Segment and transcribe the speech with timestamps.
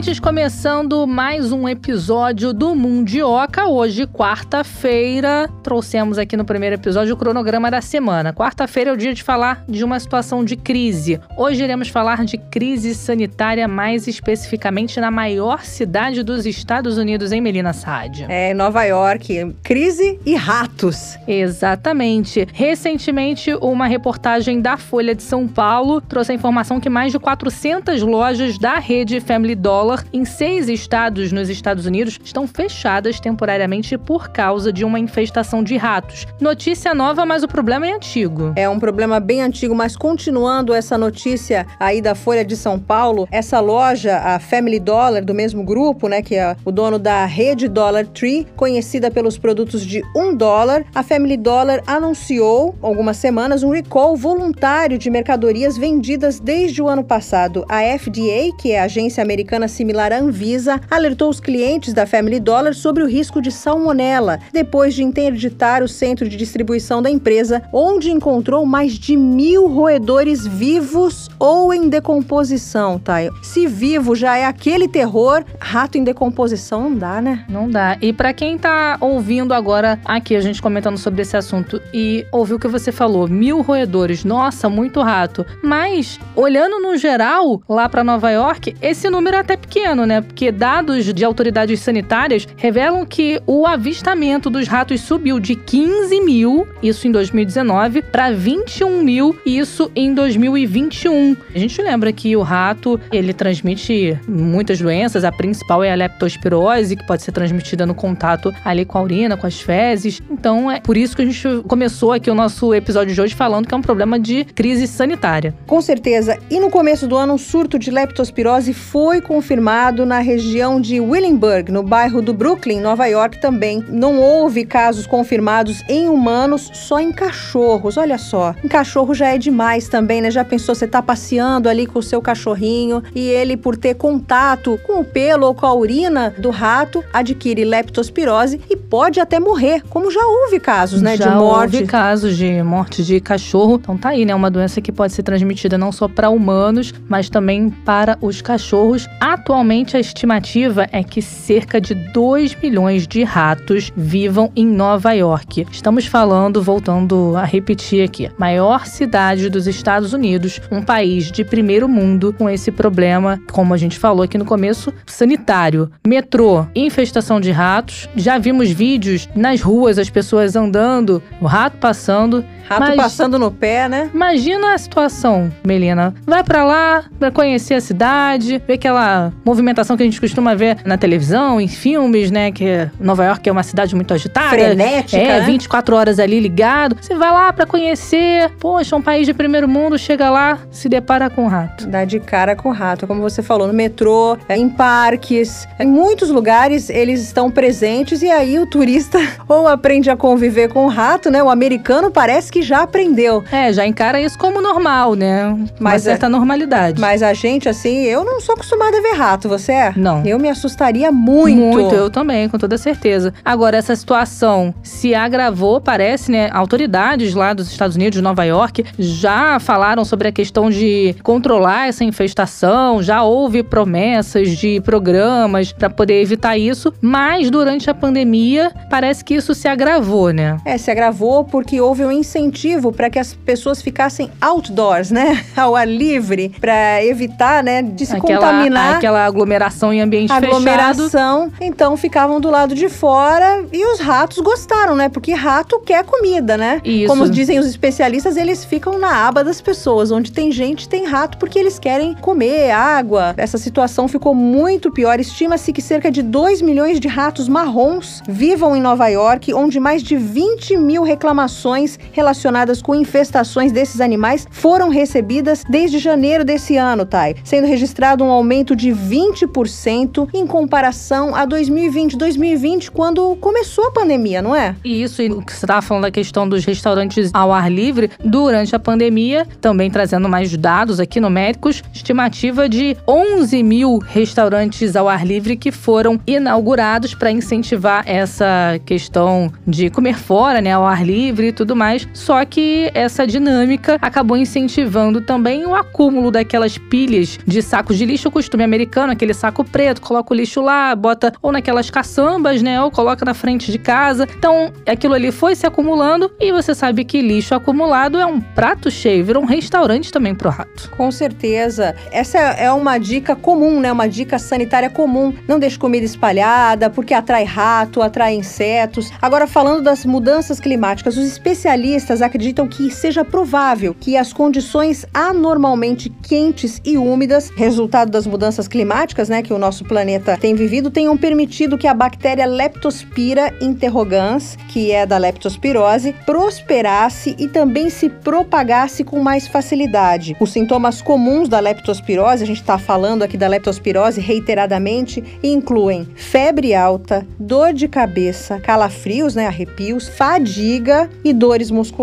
[0.00, 3.66] Ouvintes, começando mais um episódio do Mundioca.
[3.66, 8.32] Hoje, quarta-feira, trouxemos aqui no primeiro episódio o cronograma da semana.
[8.32, 11.20] Quarta-feira é o dia de falar de uma situação de crise.
[11.36, 17.42] Hoje iremos falar de crise sanitária, mais especificamente na maior cidade dos Estados Unidos, em
[17.42, 18.26] Melina Sádia.
[18.30, 19.54] É, Nova York.
[19.62, 21.18] Crise e ratos.
[21.28, 22.48] Exatamente.
[22.54, 28.00] Recentemente, uma reportagem da Folha de São Paulo trouxe a informação que mais de 400
[28.00, 34.28] lojas da rede Family Dollar em seis estados nos Estados Unidos estão fechadas temporariamente por
[34.28, 36.26] causa de uma infestação de ratos.
[36.40, 38.52] Notícia nova, mas o problema é antigo.
[38.56, 43.28] É um problema bem antigo, mas continuando essa notícia aí da Folha de São Paulo,
[43.30, 47.68] essa loja, a Family Dollar, do mesmo grupo, né, que é o dono da rede
[47.68, 53.70] Dollar Tree, conhecida pelos produtos de um dólar, a Family Dollar anunciou algumas semanas um
[53.70, 57.64] recall voluntário de mercadorias vendidas desde o ano passado.
[57.68, 62.38] A FDA, que é a agência americana similar à Anvisa, alertou os clientes da Family
[62.38, 67.62] Dollar sobre o risco de salmonela, depois de interditar o centro de distribuição da empresa,
[67.72, 73.20] onde encontrou mais de mil roedores vivos ou em decomposição, tá?
[73.42, 77.46] Se vivo já é aquele terror, rato em decomposição não dá, né?
[77.48, 77.96] Não dá.
[78.02, 82.56] E para quem tá ouvindo agora aqui a gente comentando sobre esse assunto e ouviu
[82.56, 85.46] o que você falou, mil roedores, nossa, muito rato.
[85.62, 89.69] Mas olhando no geral lá para Nova York, esse número é até pequeno,
[90.06, 90.20] né?
[90.20, 96.66] Porque dados de autoridades sanitárias revelam que o avistamento dos ratos subiu de 15 mil,
[96.82, 101.36] isso em 2019, para 21 mil, isso em 2021.
[101.54, 106.96] A gente lembra que o rato, ele transmite muitas doenças, a principal é a leptospirose,
[106.96, 110.20] que pode ser transmitida no contato ali com a urina, com as fezes.
[110.30, 113.68] Então é por isso que a gente começou aqui o nosso episódio de hoje falando
[113.68, 115.54] que é um problema de crise sanitária.
[115.66, 116.38] Com certeza.
[116.50, 121.00] E no começo do ano, um surto de leptospirose foi confirmado confirmado na região de
[121.00, 123.84] Williamsburg, no bairro do Brooklyn, Nova York também.
[123.88, 127.96] Não houve casos confirmados em humanos, só em cachorros.
[127.96, 130.30] Olha só, em cachorro já é demais também, né?
[130.30, 134.78] Já pensou você tá passeando ali com o seu cachorrinho e ele por ter contato
[134.86, 139.82] com o pelo ou com a urina do rato adquire leptospirose e pode até morrer,
[139.90, 141.74] como já houve casos, né, já de morte.
[141.74, 143.80] houve casos de morte de cachorro.
[143.82, 147.28] Então tá aí, né, uma doença que pode ser transmitida não só para humanos, mas
[147.28, 149.08] também para os cachorros.
[149.18, 155.12] Atualmente Atualmente, a estimativa é que cerca de 2 milhões de ratos vivam em Nova
[155.12, 155.66] York.
[155.72, 161.88] Estamos falando, voltando a repetir aqui, maior cidade dos Estados Unidos, um país de primeiro
[161.88, 165.90] mundo com esse problema, como a gente falou aqui no começo, sanitário.
[166.06, 168.10] Metrô, infestação de ratos.
[168.14, 172.44] Já vimos vídeos nas ruas, as pessoas andando, o rato passando.
[172.70, 174.08] Rato Mas, passando no pé, né?
[174.14, 176.14] Imagina a situação, Melina.
[176.24, 180.78] Vai para lá para conhecer a cidade, ver aquela movimentação que a gente costuma ver
[180.84, 182.52] na televisão, em filmes, né?
[182.52, 184.50] Que Nova York é uma cidade muito agitada.
[184.50, 185.20] Frenética.
[185.20, 186.00] É, 24 né?
[186.00, 186.96] horas ali ligado.
[187.00, 188.50] Você vai lá para conhecer.
[188.60, 191.88] Poxa, um país de primeiro mundo, chega lá, se depara com o rato.
[191.88, 196.30] Dá de cara com o rato, como você falou, no metrô, em parques, em muitos
[196.30, 199.18] lugares eles estão presentes e aí o turista
[199.48, 201.42] ou aprende a conviver com o rato, né?
[201.42, 203.42] O americano parece que que já aprendeu.
[203.50, 205.46] É, já encara isso como normal, né?
[205.46, 207.00] Uma mas certa é, normalidade.
[207.00, 209.92] Mas a gente, assim, eu não sou acostumada a ver rato, você é?
[209.96, 210.22] Não.
[210.26, 211.56] Eu me assustaria muito.
[211.56, 213.32] Muito, eu também, com toda certeza.
[213.42, 216.50] Agora, essa situação se agravou, parece, né?
[216.52, 221.88] Autoridades lá dos Estados Unidos, de Nova York, já falaram sobre a questão de controlar
[221.88, 228.70] essa infestação, já houve promessas de programas para poder evitar isso, mas durante a pandemia
[228.90, 230.58] parece que isso se agravou, né?
[230.66, 235.44] É, se agravou porque houve um incentivo incentivo para que as pessoas ficassem outdoors, né?
[235.56, 238.96] Ao ar livre, para evitar, né, de se aquela, contaminar.
[238.96, 241.52] Aquela aglomeração em ambiente aglomeração, fechado.
[241.60, 245.08] Então ficavam do lado de fora e os ratos gostaram, né?
[245.08, 246.80] Porque rato quer comida, né?
[246.84, 247.08] Isso.
[247.08, 250.10] Como dizem os especialistas, eles ficam na aba das pessoas.
[250.10, 253.34] Onde tem gente, tem rato, porque eles querem comer água.
[253.36, 255.20] Essa situação ficou muito pior.
[255.20, 260.02] Estima-se que cerca de 2 milhões de ratos marrons vivam em Nova York, onde mais
[260.02, 266.76] de 20 mil reclamações relacionadas relacionadas com infestações desses animais foram recebidas desde janeiro desse
[266.76, 272.16] ano, Thay, sendo registrado um aumento de 20% em comparação a 2020.
[272.16, 274.76] 2020, quando começou a pandemia, não é?
[274.84, 278.10] E isso, e o que você estava falando da questão dos restaurantes ao ar livre,
[278.24, 285.08] durante a pandemia, também trazendo mais dados aqui numéricos, estimativa de 11 mil restaurantes ao
[285.08, 291.04] ar livre que foram inaugurados para incentivar essa questão de comer fora, né, ao ar
[291.04, 292.06] livre e tudo mais.
[292.20, 298.28] Só que essa dinâmica acabou incentivando também o acúmulo daquelas pilhas de sacos de lixo,
[298.28, 302.80] o costume americano, aquele saco preto, coloca o lixo lá, bota ou naquelas caçambas, né,
[302.80, 304.28] ou coloca na frente de casa.
[304.36, 308.90] Então, aquilo ali foi se acumulando e você sabe que lixo acumulado é um prato
[308.90, 310.90] cheio, vira um restaurante também pro rato.
[310.90, 311.96] Com certeza.
[312.12, 313.90] Essa é uma dica comum, né?
[313.90, 315.32] Uma dica sanitária comum.
[315.48, 319.10] Não deixe comida espalhada, porque atrai rato, atrai insetos.
[319.22, 326.10] Agora, falando das mudanças climáticas, os especialistas acreditam que seja provável que as condições anormalmente
[326.10, 331.16] quentes e úmidas, resultado das mudanças climáticas, né, que o nosso planeta tem vivido, tenham
[331.16, 339.04] permitido que a bactéria Leptospira interrogans, que é da leptospirose, prosperasse e também se propagasse
[339.04, 340.36] com mais facilidade.
[340.40, 346.74] Os sintomas comuns da leptospirose, a gente está falando aqui da leptospirose reiteradamente, incluem febre
[346.74, 351.99] alta, dor de cabeça, calafrios, né, arrepios, fadiga e dores musculares.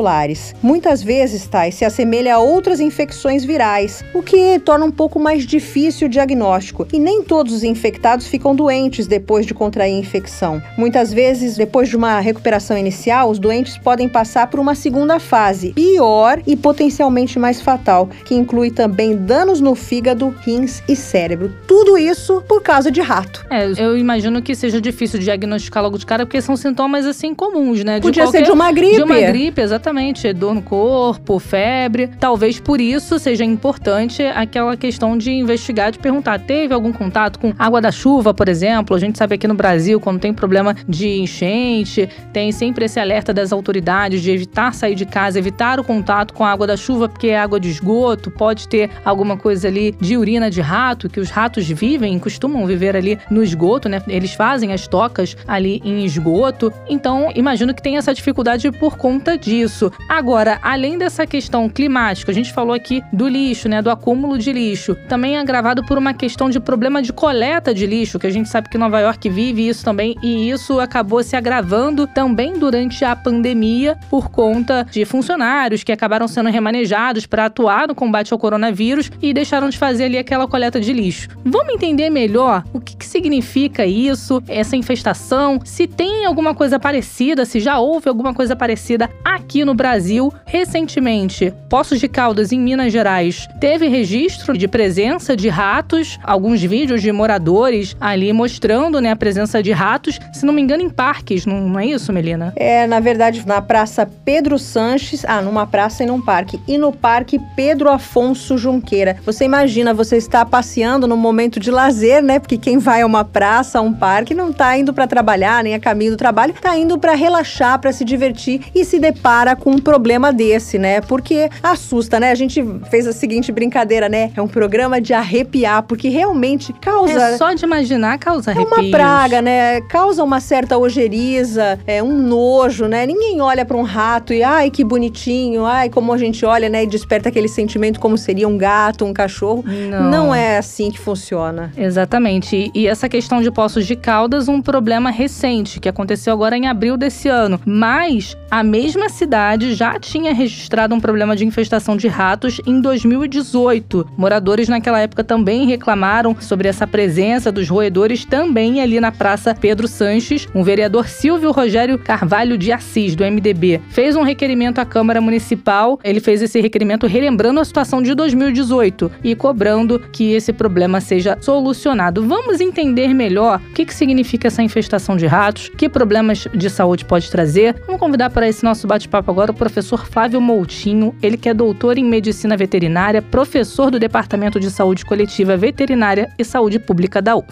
[0.61, 5.45] Muitas vezes, tais se assemelha a outras infecções virais, o que torna um pouco mais
[5.45, 6.87] difícil o diagnóstico.
[6.91, 10.61] E nem todos os infectados ficam doentes depois de contrair a infecção.
[10.77, 15.73] Muitas vezes, depois de uma recuperação inicial, os doentes podem passar por uma segunda fase,
[15.73, 21.53] pior e potencialmente mais fatal, que inclui também danos no fígado, rins e cérebro.
[21.67, 23.45] Tudo isso por causa de rato.
[23.49, 27.83] É, eu imagino que seja difícil diagnosticar logo de cara, porque são sintomas assim comuns,
[27.83, 27.95] né?
[27.95, 28.95] De Podia qualquer, ser de uma gripe.
[28.95, 29.86] De uma gripe, exatamente.
[30.35, 32.07] Dor no corpo, febre.
[32.19, 37.53] Talvez por isso seja importante aquela questão de investigar, de perguntar: teve algum contato com
[37.57, 38.95] água da chuva, por exemplo?
[38.95, 43.33] A gente sabe aqui no Brasil, quando tem problema de enchente, tem sempre esse alerta
[43.33, 47.07] das autoridades de evitar sair de casa, evitar o contato com a água da chuva,
[47.07, 51.19] porque é água de esgoto, pode ter alguma coisa ali de urina de rato, que
[51.19, 54.01] os ratos vivem, costumam viver ali no esgoto, né?
[54.07, 56.73] Eles fazem as tocas ali em esgoto.
[56.89, 59.76] Então, imagino que tem essa dificuldade por conta disso.
[60.09, 63.81] Agora, além dessa questão climática, a gente falou aqui do lixo, né?
[63.81, 64.95] Do acúmulo de lixo.
[65.07, 68.49] Também é agravado por uma questão de problema de coleta de lixo, que a gente
[68.49, 73.15] sabe que Nova York vive isso também, e isso acabou se agravando também durante a
[73.15, 79.11] pandemia por conta de funcionários que acabaram sendo remanejados para atuar no combate ao coronavírus
[79.21, 81.29] e deixaram de fazer ali aquela coleta de lixo.
[81.45, 87.45] Vamos entender melhor o que, que significa isso, essa infestação, se tem alguma coisa parecida,
[87.45, 90.33] se já houve alguma coisa parecida aqui no Brasil.
[90.45, 97.01] Recentemente, Poços de Caldas, em Minas Gerais, teve registro de presença de ratos, alguns vídeos
[97.01, 101.45] de moradores ali mostrando né, a presença de ratos, se não me engano, em parques,
[101.45, 102.53] não, não é isso, Melina?
[102.55, 106.93] É, na verdade, na Praça Pedro Sanches, ah, numa praça e num parque, e no
[106.93, 109.17] Parque Pedro Afonso Junqueira.
[109.25, 112.39] Você imagina, você está passeando num momento de lazer, né?
[112.39, 115.75] Porque quem vai a uma praça, a um parque, não está indo para trabalhar, nem
[115.75, 119.71] a caminho do trabalho, está indo para relaxar, para se divertir e se depara com
[119.71, 121.01] um problema desse, né?
[121.01, 122.31] Porque assusta, né?
[122.31, 124.31] A gente fez a seguinte brincadeira, né?
[124.35, 127.11] É um programa de arrepiar, porque realmente causa.
[127.11, 128.77] É só de imaginar causa arrepios.
[128.77, 129.81] É uma praga, né?
[129.81, 133.05] Causa uma certa ojeriza, é um nojo, né?
[133.05, 136.83] Ninguém olha para um rato e ai que bonitinho, ai como a gente olha, né?
[136.83, 139.63] E desperta aquele sentimento como seria um gato, um cachorro.
[139.65, 141.71] Não, Não é assim que funciona.
[141.77, 142.71] Exatamente.
[142.73, 146.97] E essa questão de Poços de Caldas, um problema recente que aconteceu agora em abril
[146.97, 147.59] desse ano.
[147.65, 149.36] Mas a mesma cidade
[149.75, 154.09] já tinha registrado um problema de infestação de ratos em 2018.
[154.17, 159.87] Moradores naquela época também reclamaram sobre essa presença dos roedores também ali na Praça Pedro
[159.87, 160.47] Sanches.
[160.55, 165.99] Um vereador Silvio Rogério Carvalho de Assis, do MDB, fez um requerimento à Câmara Municipal.
[166.03, 171.37] Ele fez esse requerimento relembrando a situação de 2018 e cobrando que esse problema seja
[171.41, 172.25] solucionado.
[172.27, 177.05] Vamos entender melhor o que, que significa essa infestação de ratos, que problemas de saúde
[177.05, 177.75] pode trazer.
[177.85, 181.97] Vamos convidar para esse nosso bate-papo agora o professor Flávio Moutinho, ele que é doutor
[181.97, 187.47] em medicina veterinária, professor do Departamento de Saúde Coletiva Veterinária e Saúde Pública da UF.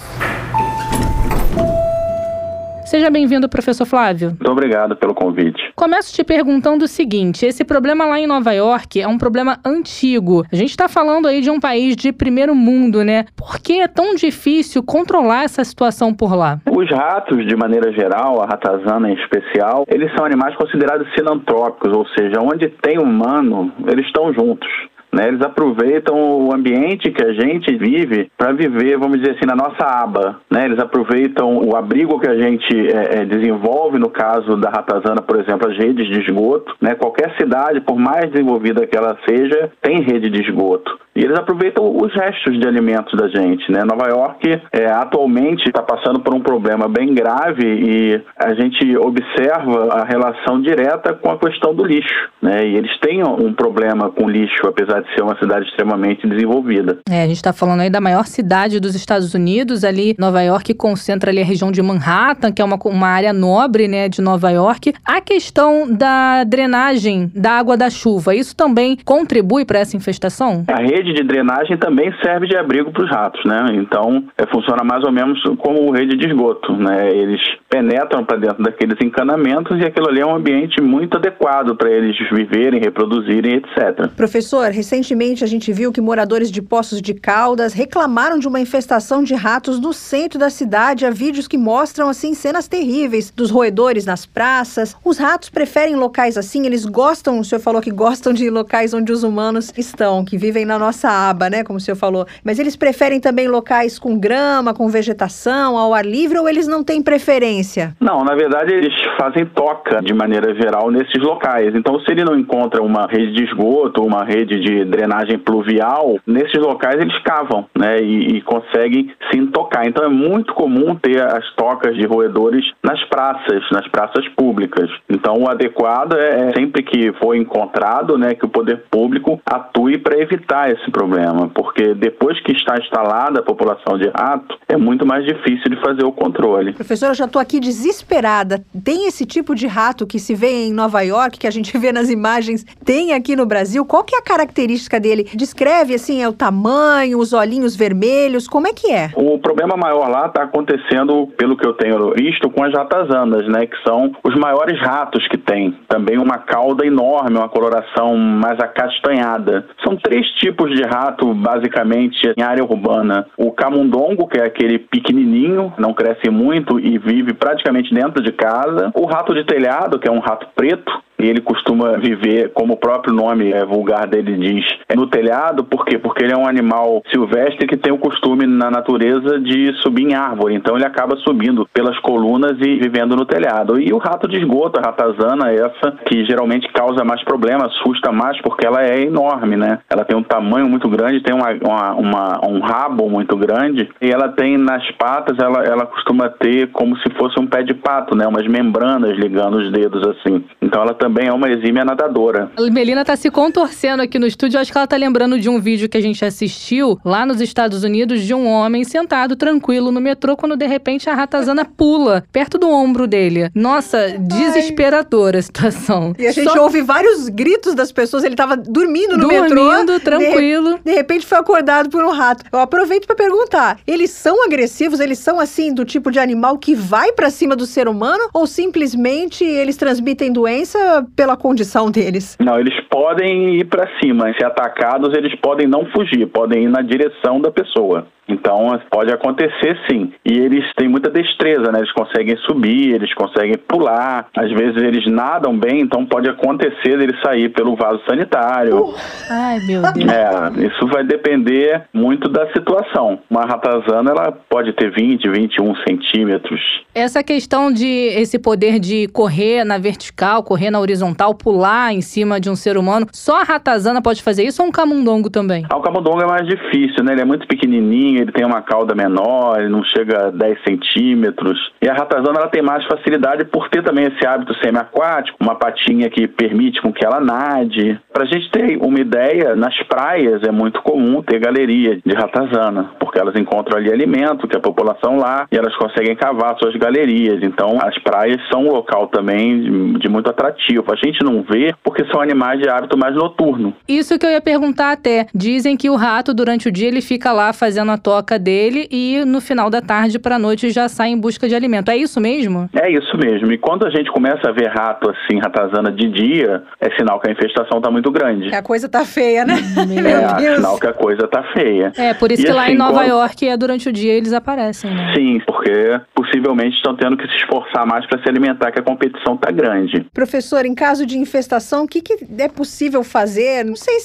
[2.86, 4.30] Seja bem-vindo, professor Flávio.
[4.30, 5.60] Muito obrigado pelo convite.
[5.76, 10.46] Começo te perguntando o seguinte: esse problema lá em Nova York é um problema antigo.
[10.52, 13.26] A gente está falando aí de um país de primeiro mundo, né?
[13.36, 16.60] Por que é tão difícil controlar essa situação por lá?
[16.70, 22.06] Os ratos, de maneira geral, a ratazana em especial, eles são animais considerados sinantrópicos, ou
[22.10, 24.70] seja, onde tem humano, eles estão juntos.
[25.16, 25.30] Né?
[25.30, 29.86] Eles aproveitam o ambiente que a gente vive para viver, vamos dizer assim, na nossa
[29.86, 30.42] aba.
[30.52, 30.66] Né?
[30.66, 35.40] Eles aproveitam o abrigo que a gente é, é, desenvolve, no caso da ratazana, por
[35.40, 36.76] exemplo, as redes de esgoto.
[36.82, 36.96] Né?
[36.96, 41.00] Qualquer cidade, por mais desenvolvida que ela seja, tem rede de esgoto.
[41.16, 43.72] E eles aproveitam os restos de alimentos da gente.
[43.72, 43.86] Né?
[43.86, 49.94] Nova York é, atualmente está passando por um problema bem grave e a gente observa
[49.94, 52.30] a relação direta com a questão do lixo.
[52.42, 52.68] Né?
[52.68, 57.00] E eles têm um problema com lixo, apesar de ser uma cidade extremamente desenvolvida.
[57.10, 60.74] É, a gente está falando aí da maior cidade dos Estados Unidos, ali Nova York
[60.74, 64.50] concentra ali a região de Manhattan, que é uma, uma área nobre né, de Nova
[64.50, 64.94] York.
[65.06, 70.64] A questão da drenagem da água da chuva, isso também contribui para essa infestação?
[70.68, 73.66] A rede de drenagem também serve de abrigo para os ratos, né?
[73.74, 77.10] Então, é, funciona mais ou menos como rede de esgoto, né?
[77.10, 81.90] Eles penetram para dentro daqueles encanamentos e aquilo ali é um ambiente muito adequado para
[81.90, 84.10] eles viverem, reproduzirem, etc.
[84.16, 89.24] Professor, recentemente a gente viu que moradores de Poços de Caldas reclamaram de uma infestação
[89.24, 91.06] de ratos no centro da cidade.
[91.06, 94.96] Há vídeos que mostram assim cenas terríveis dos roedores nas praças.
[95.04, 99.12] Os ratos preferem locais assim, eles gostam, o senhor falou que gostam de locais onde
[99.12, 102.26] os humanos estão, que vivem na nossa aba, né, como o senhor falou.
[102.44, 106.84] Mas eles preferem também locais com grama, com vegetação, ao ar livre ou eles não
[106.84, 107.96] têm preferência?
[108.00, 111.76] Não, na verdade eles fazem toca de maneira geral nesses locais.
[111.76, 116.60] Então, se ele não encontra uma rede de esgoto, uma rede de drenagem pluvial, nesses
[116.60, 119.88] locais eles cavam, né, e, e conseguem se intocar.
[119.88, 124.90] Então, é muito comum ter as tocas de roedores nas praças, nas praças públicas.
[125.10, 129.98] Então, o adequado é, é sempre que for encontrado, né, que o poder público atue
[129.98, 135.06] para evitar esse problema, porque depois que está instalada a população de rato, é muito
[135.06, 136.74] mais difícil de fazer o controle.
[136.74, 138.64] Professora, eu já estou aqui desesperada.
[138.84, 141.92] Tem esse tipo de rato que se vê em Nova York, que a gente vê
[141.92, 143.86] nas imagens, tem aqui no Brasil?
[143.86, 145.28] Qual que é a característica dele?
[145.34, 149.12] Descreve, assim, é o tamanho, os olhinhos vermelhos, como é que é?
[149.16, 153.66] O problema maior lá está acontecendo, pelo que eu tenho visto, com as ratazanas, né,
[153.66, 155.78] que são os maiores ratos que tem.
[155.88, 159.66] Também uma cauda enorme, uma coloração mais acastanhada.
[159.84, 163.28] São três tipos de rato, basicamente, em área urbana.
[163.38, 168.92] O camundongo, que é aquele pequenininho, não cresce muito e vive praticamente dentro de casa.
[168.96, 172.78] O rato de telhado, que é um rato preto, e ele costuma viver, como o
[172.78, 174.55] próprio nome é, vulgar dele diz,
[174.88, 175.98] é no telhado, por quê?
[175.98, 180.14] Porque ele é um animal silvestre que tem o costume na natureza de subir em
[180.14, 183.80] árvore, então ele acaba subindo pelas colunas e vivendo no telhado.
[183.80, 188.40] E o rato de esgoto, a ratazana, essa que geralmente causa mais problema, assusta mais
[188.42, 189.80] porque ela é enorme, né?
[189.90, 194.10] Ela tem um tamanho muito grande, tem uma, uma, uma, um rabo muito grande e
[194.10, 198.16] ela tem nas patas, ela, ela costuma ter como se fosse um pé de pato,
[198.16, 198.28] né?
[198.28, 200.44] Umas membranas ligando os dedos assim.
[200.62, 202.50] Então ela também é uma exímia nadadora.
[202.58, 204.45] A Melina tá se contorcendo aqui no estúdio.
[204.54, 207.42] Eu acho que ela tá lembrando de um vídeo que a gente assistiu lá nos
[207.42, 212.24] Estados Unidos de um homem sentado tranquilo no metrô quando de repente a ratazana pula
[212.32, 213.50] perto do ombro dele.
[213.54, 216.14] Nossa, desesperadora a situação.
[216.18, 216.62] E a gente Só...
[216.62, 218.24] ouve vários gritos das pessoas.
[218.24, 219.64] Ele tava dormindo no dormindo, metrô.
[219.64, 220.76] Dormindo, tranquilo.
[220.78, 222.44] De, de, repente foi acordado por um rato.
[222.52, 225.00] Eu aproveito para perguntar: eles são agressivos?
[225.00, 228.46] Eles são assim do tipo de animal que vai para cima do ser humano ou
[228.46, 232.38] simplesmente eles transmitem doença pela condição deles?
[232.40, 234.30] Não, eles podem ir para cima.
[234.38, 238.08] Se atacados, eles podem não fugir, podem ir na direção da pessoa.
[238.28, 240.12] Então pode acontecer sim.
[240.26, 241.80] E eles têm muita destreza, né?
[241.80, 244.28] Eles conseguem subir, eles conseguem pular.
[244.36, 248.78] Às vezes eles nadam bem, então pode acontecer deles sair pelo vaso sanitário.
[248.78, 248.96] Uh.
[249.30, 250.12] Ai, meu Deus.
[250.12, 253.20] É, isso vai depender muito da situação.
[253.30, 256.60] Uma ratazana ela pode ter 20, 21 centímetros.
[256.94, 262.40] Essa questão de esse poder de correr na vertical, correr na horizontal, pular em cima
[262.40, 265.64] de um ser humano, só a ratazana pode fazer isso ou um camundongo também?
[265.70, 267.14] Ah, o camundongo é mais difícil, né?
[267.14, 271.72] Ele é muito pequenininho ele tem uma cauda menor, ele não chega a 10 centímetros.
[271.82, 276.10] E a ratazana ela tem mais facilidade por ter também esse hábito semiaquático, uma patinha
[276.10, 278.00] que permite com que ela nade.
[278.12, 282.92] Para a gente ter uma ideia, nas praias é muito comum ter galeria de ratazana,
[283.00, 287.44] porque elas encontram ali alimento, que a população lá, e elas conseguem cavar suas galerias.
[287.44, 290.86] Então, as praias são um local também de, de muito atrativo.
[290.92, 293.74] A gente não vê porque são animais de hábito mais noturno.
[293.88, 295.28] Isso que eu ia perguntar até.
[295.34, 299.24] Dizem que o rato, durante o dia, ele fica lá fazendo a toca dele e
[299.26, 301.90] no final da tarde para a noite já sai em busca de alimento.
[301.90, 302.70] É isso mesmo?
[302.74, 303.52] É isso mesmo.
[303.52, 307.30] E quando a gente começa a ver rato assim, ratazana de dia, é sinal que
[307.30, 308.50] a infestação está muito grande.
[308.50, 309.56] Que a coisa tá feia, né?
[309.88, 311.92] Meu é, sinal que a coisa tá feia.
[311.98, 313.10] É, por isso e que assim, lá em Nova quando...
[313.10, 315.14] York é durante o dia eles aparecem, né?
[315.16, 319.38] Sim, porque possivelmente estão tendo que se esforçar mais para se alimentar, que a competição
[319.38, 320.06] tá grande.
[320.14, 323.64] Professor, em caso de infestação, o que, que é possível fazer?
[323.64, 324.05] Não sei se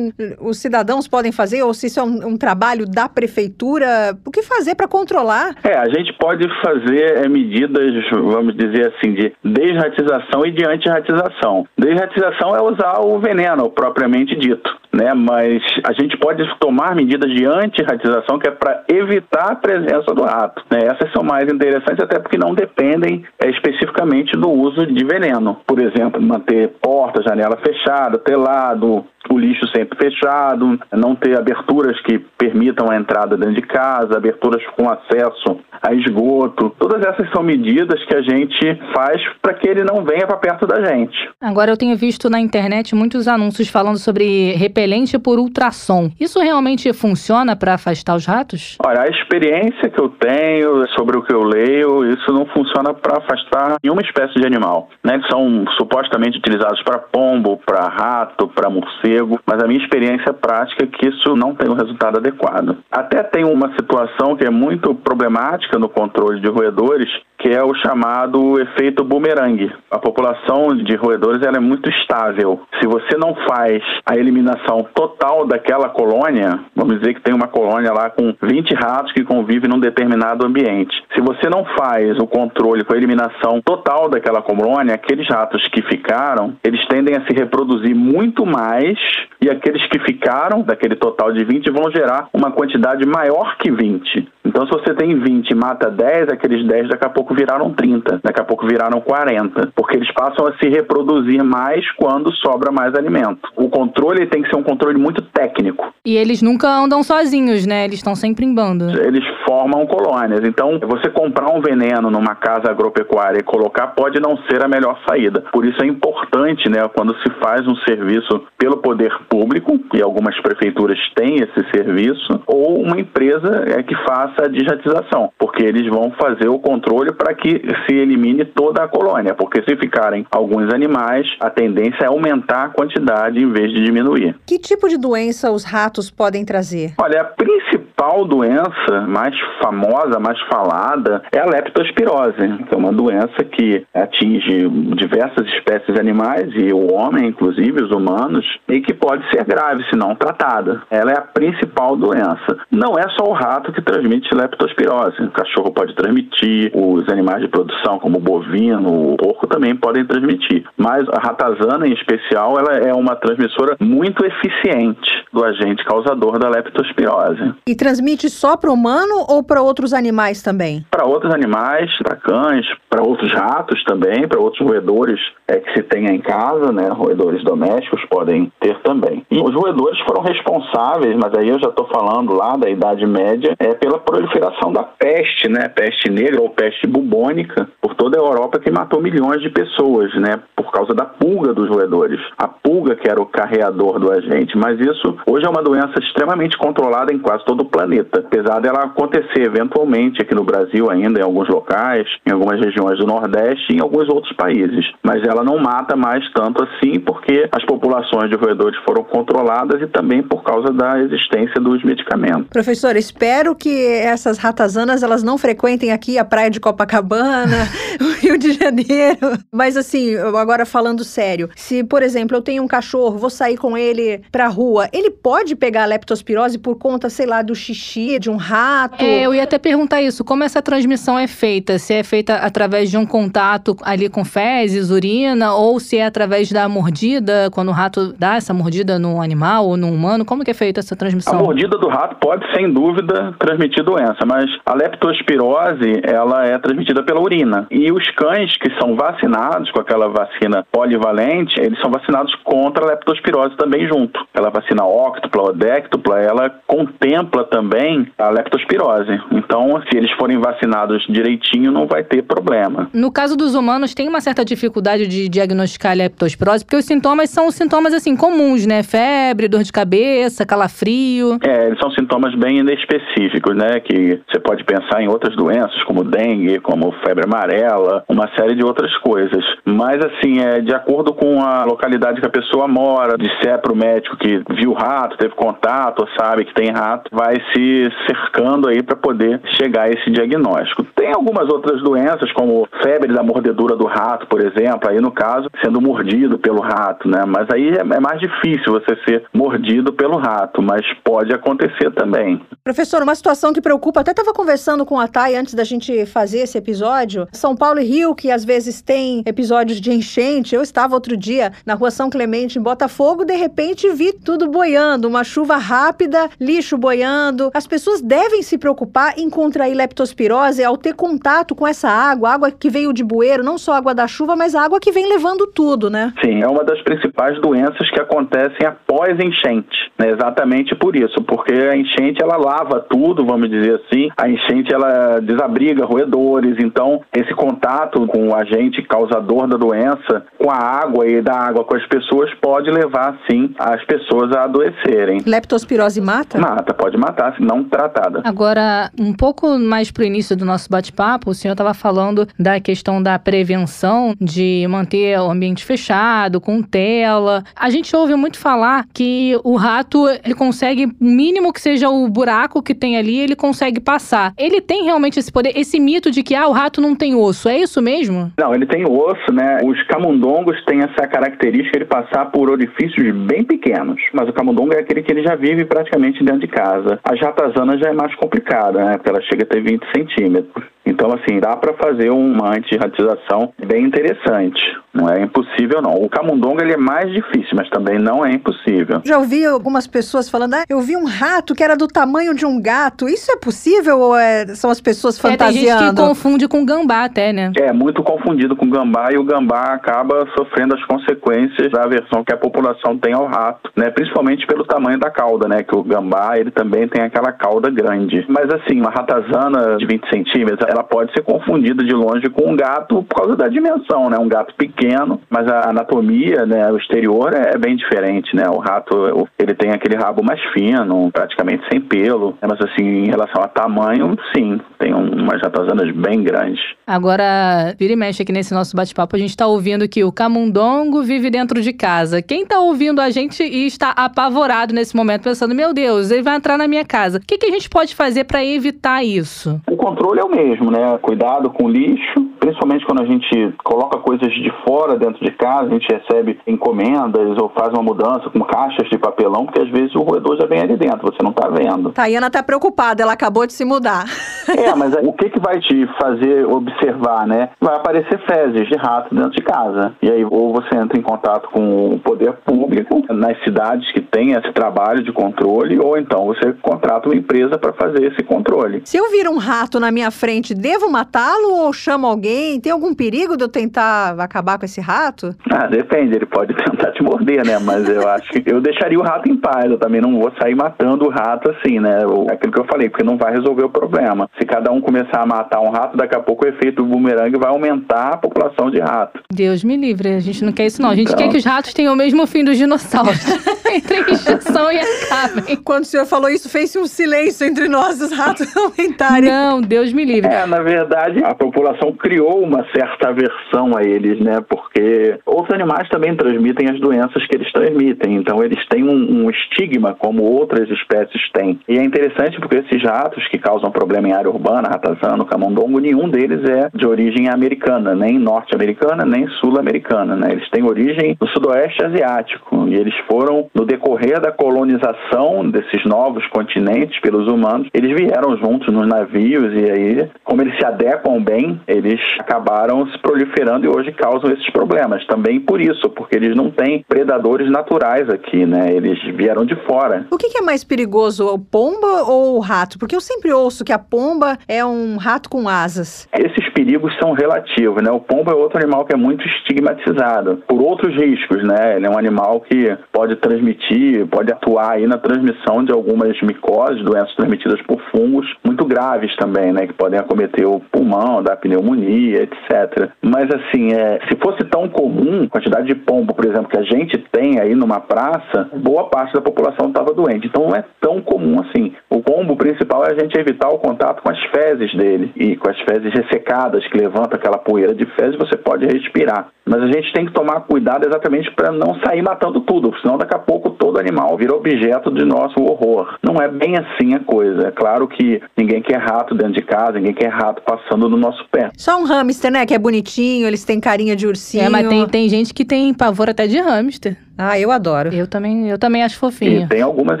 [0.40, 4.16] os cidadãos podem fazer ou se isso é um, um trabalho da prefeitura.
[4.24, 5.54] O que fazer para controlar?
[5.64, 11.66] É, a gente pode fazer é, medidas, vamos dizer assim, de desratização e de antirratização.
[11.78, 15.14] Desratização é usar o veneno propriamente dito né?
[15.14, 20.22] Mas a gente pode tomar medidas de antirratização que é para evitar a presença do
[20.22, 20.62] rato.
[20.70, 20.80] Né?
[20.84, 25.58] Essas são mais interessantes até porque não dependem é, especificamente do uso de veneno.
[25.66, 32.18] Por exemplo, manter porta, janela fechada, telado, o lixo sempre fechado, não ter aberturas que
[32.18, 36.70] permitam a entrada dentro de casa, aberturas com acesso a esgoto.
[36.78, 40.66] Todas essas são medidas que a gente faz para que ele não venha para perto
[40.66, 41.16] da gente.
[41.40, 46.10] Agora eu tenho visto na internet muitos anúncios falando sobre repelente por ultrassom.
[46.20, 48.76] Isso realmente funciona para afastar os ratos?
[48.84, 53.18] Olha, a experiência que eu tenho sobre o que eu leio, isso não funciona para
[53.18, 54.88] afastar nenhuma espécie de animal.
[55.02, 55.14] Né?
[55.14, 59.11] Eles são supostamente utilizados para pombo, para rato, para morcego,
[59.46, 62.78] mas a minha experiência prática é que isso não tem um resultado adequado.
[62.90, 67.08] Até tem uma situação que é muito problemática no controle de roedores,
[67.42, 69.72] que é o chamado efeito bumerangue.
[69.90, 72.60] A população de roedores ela é muito estável.
[72.80, 77.92] Se você não faz a eliminação total daquela colônia, vamos dizer que tem uma colônia
[77.92, 80.94] lá com 20 ratos que convivem num determinado ambiente.
[81.14, 85.82] Se você não faz o controle com a eliminação total daquela colônia, aqueles ratos que
[85.82, 88.96] ficaram, eles tendem a se reproduzir muito mais
[89.40, 94.28] e aqueles que ficaram daquele total de 20 vão gerar uma quantidade maior que 20.
[94.44, 98.20] Então, se você tem 20 e mata 10, aqueles 10 daqui a pouco viraram 30,
[98.22, 102.94] daqui a pouco viraram 40, porque eles passam a se reproduzir mais quando sobra mais
[102.94, 103.48] alimento.
[103.56, 105.92] O controle tem que ser um controle muito técnico.
[106.04, 107.84] E eles nunca andam sozinhos, né?
[107.84, 108.90] Eles estão sempre em bando.
[108.90, 110.40] Eles formam colônias.
[110.44, 114.98] Então, você comprar um veneno numa casa agropecuária e colocar pode não ser a melhor
[115.08, 115.44] saída.
[115.52, 120.38] Por isso é importante, né, quando se faz um serviço pelo poder público, e algumas
[120.40, 126.12] prefeituras têm esse serviço, ou uma empresa é que faça a desratização, porque eles vão
[126.12, 131.26] fazer o controle para que se elimine toda a colônia, porque se ficarem alguns animais,
[131.40, 134.34] a tendência é aumentar a quantidade em vez de diminuir.
[134.46, 136.94] Que tipo de doença os ratos podem trazer?
[137.00, 137.91] Olha, a principal
[138.28, 145.46] doença mais famosa, mais falada, é a leptospirose, que é uma doença que atinge diversas
[145.48, 150.14] espécies animais e o homem, inclusive os humanos, e que pode ser grave se não
[150.14, 150.82] tratada.
[150.90, 152.58] Ela é a principal doença.
[152.70, 155.22] Não é só o rato que transmite leptospirose.
[155.22, 160.04] O cachorro pode transmitir, os animais de produção, como o bovino, o porco, também podem
[160.04, 160.64] transmitir.
[160.76, 166.48] Mas a ratazana, em especial, ela é uma transmissora muito eficiente do agente causador da
[166.48, 167.54] leptospirose.
[167.66, 170.86] E transmite só para o humano ou para outros animais também?
[170.88, 175.18] Para outros animais, para cães, para outros ratos também, para outros roedores
[175.48, 176.88] é, que se tenha em casa, né?
[176.90, 179.26] Roedores domésticos podem ter também.
[179.28, 183.56] E os roedores foram responsáveis, mas aí eu já estou falando lá da Idade Média,
[183.58, 185.68] é pela proliferação da peste, né?
[185.68, 190.40] Peste negra ou peste bubônica por toda a Europa que matou milhões de pessoas, né?
[190.54, 192.20] Por causa da pulga dos roedores.
[192.38, 196.56] A pulga que era o carreador do agente, mas isso hoje é uma doença extremamente
[196.56, 198.20] controlada em quase todo o planeta.
[198.20, 203.06] Apesar dela acontecer eventualmente aqui no Brasil ainda, em alguns locais, em algumas regiões do
[203.06, 204.84] Nordeste e em alguns outros países.
[205.02, 209.86] Mas ela não mata mais tanto assim porque as populações de roedores foram controladas e
[209.86, 212.48] também por causa da existência dos medicamentos.
[212.50, 217.68] Professor, espero que essas ratazanas elas não frequentem aqui a praia de Copacabana,
[218.00, 219.38] o Rio de Janeiro.
[219.50, 223.76] Mas assim, agora falando sério, se por exemplo eu tenho um cachorro, vou sair com
[223.76, 228.30] ele pra rua, ele pode pegar a leptospirose por conta, sei lá, do xixi de
[228.30, 229.02] um rato?
[229.02, 231.78] É, eu ia até perguntar isso, como essa transmissão é feita?
[231.78, 236.50] Se é feita através de um contato ali com fezes, urina, ou se é através
[236.50, 240.50] da mordida, quando o rato dá essa mordida no animal ou no humano, como que
[240.50, 241.38] é feita essa transmissão?
[241.38, 247.02] A mordida do rato pode, sem dúvida, transmitir doença, mas a leptospirose, ela é transmitida
[247.02, 247.66] pela urina.
[247.70, 252.88] E os cães que são vacinados com aquela vacina polivalente, eles são vacinados contra a
[252.88, 254.20] leptospirose também junto.
[254.32, 259.20] Aquela vacina óctupla ou déctupla, ela contempla também a leptospirose.
[259.30, 262.88] Então, se eles forem vacinados direitinho, não vai ter problema.
[262.94, 267.28] No caso dos humanos, tem uma certa dificuldade de diagnosticar a leptospirose, porque os sintomas
[267.28, 268.82] são sintomas assim comuns, né?
[268.82, 271.38] Febre, dor de cabeça, calafrio.
[271.42, 273.80] É, eles são sintomas bem específicos, né?
[273.80, 278.64] Que você pode pensar em outras doenças, como dengue, como febre amarela, uma série de
[278.64, 279.44] outras coisas.
[279.64, 283.76] Mas, assim, é de acordo com a localidade que a pessoa mora, disser para o
[283.76, 288.96] médico que viu rato, teve contato, sabe que tem rato, vai se cercando aí para
[288.96, 290.84] poder chegar a esse diagnóstico.
[290.96, 295.48] Tem algumas outras doenças, como febre da mordedura do rato, por exemplo, aí no caso,
[295.62, 297.24] sendo mordido pelo rato, né?
[297.26, 302.40] Mas aí é, é mais difícil você ser mordido pelo rato, mas pode acontecer também.
[302.64, 306.40] Professor, uma situação que preocupa, até estava conversando com a Thay antes da gente fazer
[306.40, 307.26] esse episódio.
[307.32, 310.54] São Paulo e Rio, que às vezes tem episódios de enchente.
[310.54, 315.08] Eu estava outro dia na rua São Clemente, em Botafogo, de repente vi tudo boiando,
[315.08, 317.31] uma chuva rápida, lixo boiando.
[317.54, 322.50] As pessoas devem se preocupar em contrair leptospirose ao ter contato com essa água, água
[322.50, 325.90] que veio de bueiro, não só água da chuva, mas água que vem levando tudo,
[325.90, 326.12] né?
[326.24, 330.10] Sim, é uma das principais doenças que acontecem após enchente, né?
[330.10, 334.08] Exatamente por isso, porque a enchente ela lava tudo, vamos dizer assim.
[334.16, 340.50] A enchente ela desabriga roedores, então esse contato com o agente causador da doença, com
[340.50, 345.22] a água e da água com as pessoas pode levar sim as pessoas a adoecerem.
[345.26, 346.38] Leptospirose mata?
[346.38, 348.22] Mata, pode matar se não tratada.
[348.24, 353.02] Agora, um pouco mais pro início do nosso bate-papo, o senhor estava falando da questão
[353.02, 357.44] da prevenção, de manter o ambiente fechado, com tela.
[357.54, 362.08] A gente ouve muito falar que o rato, ele consegue, o mínimo que seja o
[362.08, 364.32] buraco que tem ali, ele consegue passar.
[364.36, 367.48] Ele tem realmente esse poder, esse mito de que ah, o rato não tem osso,
[367.48, 368.32] é isso mesmo?
[368.38, 369.58] Não, ele tem osso, né?
[369.64, 374.80] Os camundongos têm essa característica de passar por orifícios bem pequenos, mas o camundongo é
[374.80, 376.98] aquele que ele já vive praticamente dentro de casa.
[377.04, 378.92] A ratazana já é mais complicada, né?
[378.94, 380.64] Porque ela chega a ter 20 centímetros.
[380.84, 384.60] Então, assim, dá para fazer uma antirratização bem interessante.
[384.92, 385.94] Não é impossível, não.
[385.94, 389.00] O camundongo ele é mais difícil, mas também não é impossível.
[389.04, 392.44] Já ouvi algumas pessoas falando, ah, eu vi um rato que era do tamanho de
[392.44, 393.08] um gato.
[393.08, 395.56] Isso é possível ou é, são as pessoas fantasiando?
[395.56, 397.52] É, tem gente que confunde com gambá até, né?
[397.56, 402.32] É, muito confundido com gambá e o gambá acaba sofrendo as consequências da aversão que
[402.32, 403.90] a população tem ao rato, né?
[403.90, 405.62] Principalmente pelo tamanho da cauda, né?
[405.62, 408.24] Que o gambá, ele também tem aquela cauda grande.
[408.28, 412.56] Mas assim, uma ratazana de 20 centímetros, ela pode ser confundida de longe com um
[412.56, 414.16] gato por causa da dimensão, né?
[414.18, 418.48] Um gato pequeno, mas a anatomia, né, o exterior é bem diferente, né?
[418.48, 423.42] O rato, ele tem aquele rabo mais fino, praticamente sem pelo, mas assim, em relação
[423.42, 426.60] a tamanho, sim, tem umas ratazanas bem grandes.
[426.86, 431.02] Agora, vira e mexe aqui nesse nosso bate-papo, a gente tá ouvindo que o camundongo
[431.02, 432.22] vive dentro de casa.
[432.22, 436.36] Quem tá ouvindo a gente e está apavorado nesse momento, pensando, meu Deus, ele vai
[436.36, 437.18] entrar na minha casa.
[437.18, 439.60] O que, que a gente pode fazer para evitar isso?
[439.68, 440.98] O controle é o mesmo, né?
[441.00, 445.66] Cuidado com o lixo, principalmente quando a gente coloca coisas de fora dentro de casa,
[445.66, 449.94] a gente recebe encomendas ou faz uma mudança com caixas de papelão, porque às vezes
[449.94, 451.92] o roedor já vem ali dentro, você não está vendo.
[451.92, 454.04] Tayana tá preocupada, ela acabou de se mudar.
[454.52, 457.50] É, mas o que, que vai te fazer observar, né?
[457.60, 459.94] Vai aparecer fezes de rato dentro de casa.
[460.02, 464.32] E aí, ou você entra em contato com o poder público nas cidades que tem
[464.32, 468.82] esse trabalho de controle, ou então você contrata uma empresa para fazer esse controle.
[468.84, 472.60] Se eu vir um rato na minha frente, devo matá-lo ou chamo alguém?
[472.60, 475.34] Tem algum perigo de eu tentar acabar com esse rato?
[475.50, 477.58] Ah, depende, ele pode tentar te morder, né?
[477.58, 480.54] Mas eu acho que eu deixaria o rato em paz, eu também não vou sair
[480.54, 481.98] matando o rato assim, né?
[482.30, 484.28] Aquilo que eu falei, porque não vai resolver o problema.
[484.38, 487.38] Se cada um começar a matar um rato, daqui a pouco o efeito do bumerangue
[487.38, 489.20] vai aumentar a população de rato.
[489.30, 490.90] Deus me livre, a gente não quer isso não.
[490.90, 491.18] A gente então...
[491.18, 493.18] quer que os ratos tenham o mesmo fim dos dinossauros.
[493.72, 495.56] Entre extinção e acabem.
[495.56, 499.30] Quando o senhor falou isso, fez um silêncio entre nós, os ratos aumentarem.
[499.30, 500.30] Não, Deus me livre.
[500.30, 504.40] É, na verdade, a população criou uma certa aversão a eles, né?
[504.48, 508.16] Porque outros animais também transmitem as doenças que eles transmitem.
[508.16, 511.58] Então, eles têm um, um estigma como outras espécies têm.
[511.68, 516.08] E é interessante porque esses ratos que causam problema em área urbana, ratazano, camundongo, nenhum
[516.08, 520.32] deles é de origem americana, nem norte-americana, nem sul-americana, né?
[520.32, 526.26] Eles têm origem no sudoeste asiático e eles foram, no decorrer da colonização desses novos
[526.28, 531.60] continentes pelos humanos, eles vieram juntos nos navios e aí, como eles se adequam bem,
[531.68, 535.06] eles acabaram se proliferando e hoje causam esses problemas.
[535.06, 538.72] Também por isso, porque eles não têm predadores naturais aqui, né?
[538.72, 540.06] Eles vieram de fora.
[540.10, 542.78] O que é mais perigoso, o pomba ou o rato?
[542.78, 546.08] Porque eu sempre ouço que a pomba é um rato com asas.
[546.18, 547.90] Esses perigos são relativos, né?
[547.90, 551.76] O pombo é outro animal que é muito estigmatizado por outros riscos, né?
[551.76, 556.82] Ele é um animal que pode transmitir, pode atuar aí na transmissão de algumas micoses,
[556.82, 559.66] doenças transmitidas por fungos muito graves também, né?
[559.66, 562.90] Que podem acometer o pulmão, dar pneumonia, etc.
[563.00, 566.62] Mas assim, é, se fosse tão comum, a quantidade de pombo, por exemplo, que a
[566.62, 570.26] gente tem aí numa praça, boa parte da população estava doente.
[570.26, 571.72] Então não é tão comum assim.
[571.90, 575.50] O pombo principal é a gente evitar o contato com as fezes dele e com
[575.50, 579.28] as fezes ressecadas que levantam aquela poeira de fezes, você pode respirar.
[579.44, 583.14] Mas a gente tem que tomar cuidado exatamente para não sair matando tudo, senão daqui
[583.14, 585.98] a pouco todo animal vira objeto de nosso horror.
[586.02, 587.48] Não é bem assim a coisa.
[587.48, 591.24] É claro que ninguém quer rato dentro de casa, ninguém quer rato passando no nosso
[591.30, 591.50] pé.
[591.56, 592.46] Só um hamster, né?
[592.46, 594.44] Que é bonitinho, eles têm carinha de ursinho.
[594.44, 596.96] É, mas tem, tem gente que tem pavor até de hamster.
[597.16, 597.92] Ah, eu adoro.
[597.92, 599.42] Eu também, eu também acho fofinho.
[599.42, 600.00] E tem algumas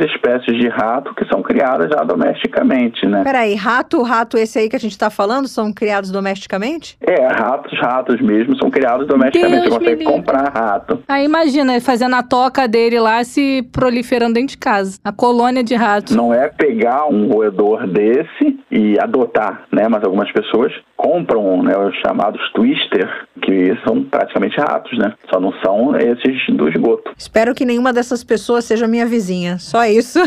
[0.00, 3.22] espécies de rato que são criadas já domesticamente, né?
[3.22, 6.96] Peraí, rato, rato esse aí que a gente tá falando, são criados domesticamente?
[7.00, 9.60] É, ratos, ratos mesmo são criados domesticamente.
[9.60, 11.02] Deus Você consegue comprar rato.
[11.06, 14.98] Aí imagina, fazendo a toca dele lá se proliferando dentro de casa.
[15.04, 16.14] A colônia de ratos.
[16.14, 19.86] Não é pegar um roedor desse e adotar, né?
[19.88, 25.12] Mas algumas pessoas compram né, os chamados twister, que são praticamente ratos, né?
[25.30, 27.01] Só não são esses do esgoto.
[27.16, 29.58] Espero que nenhuma dessas pessoas seja minha vizinha.
[29.58, 30.18] Só isso.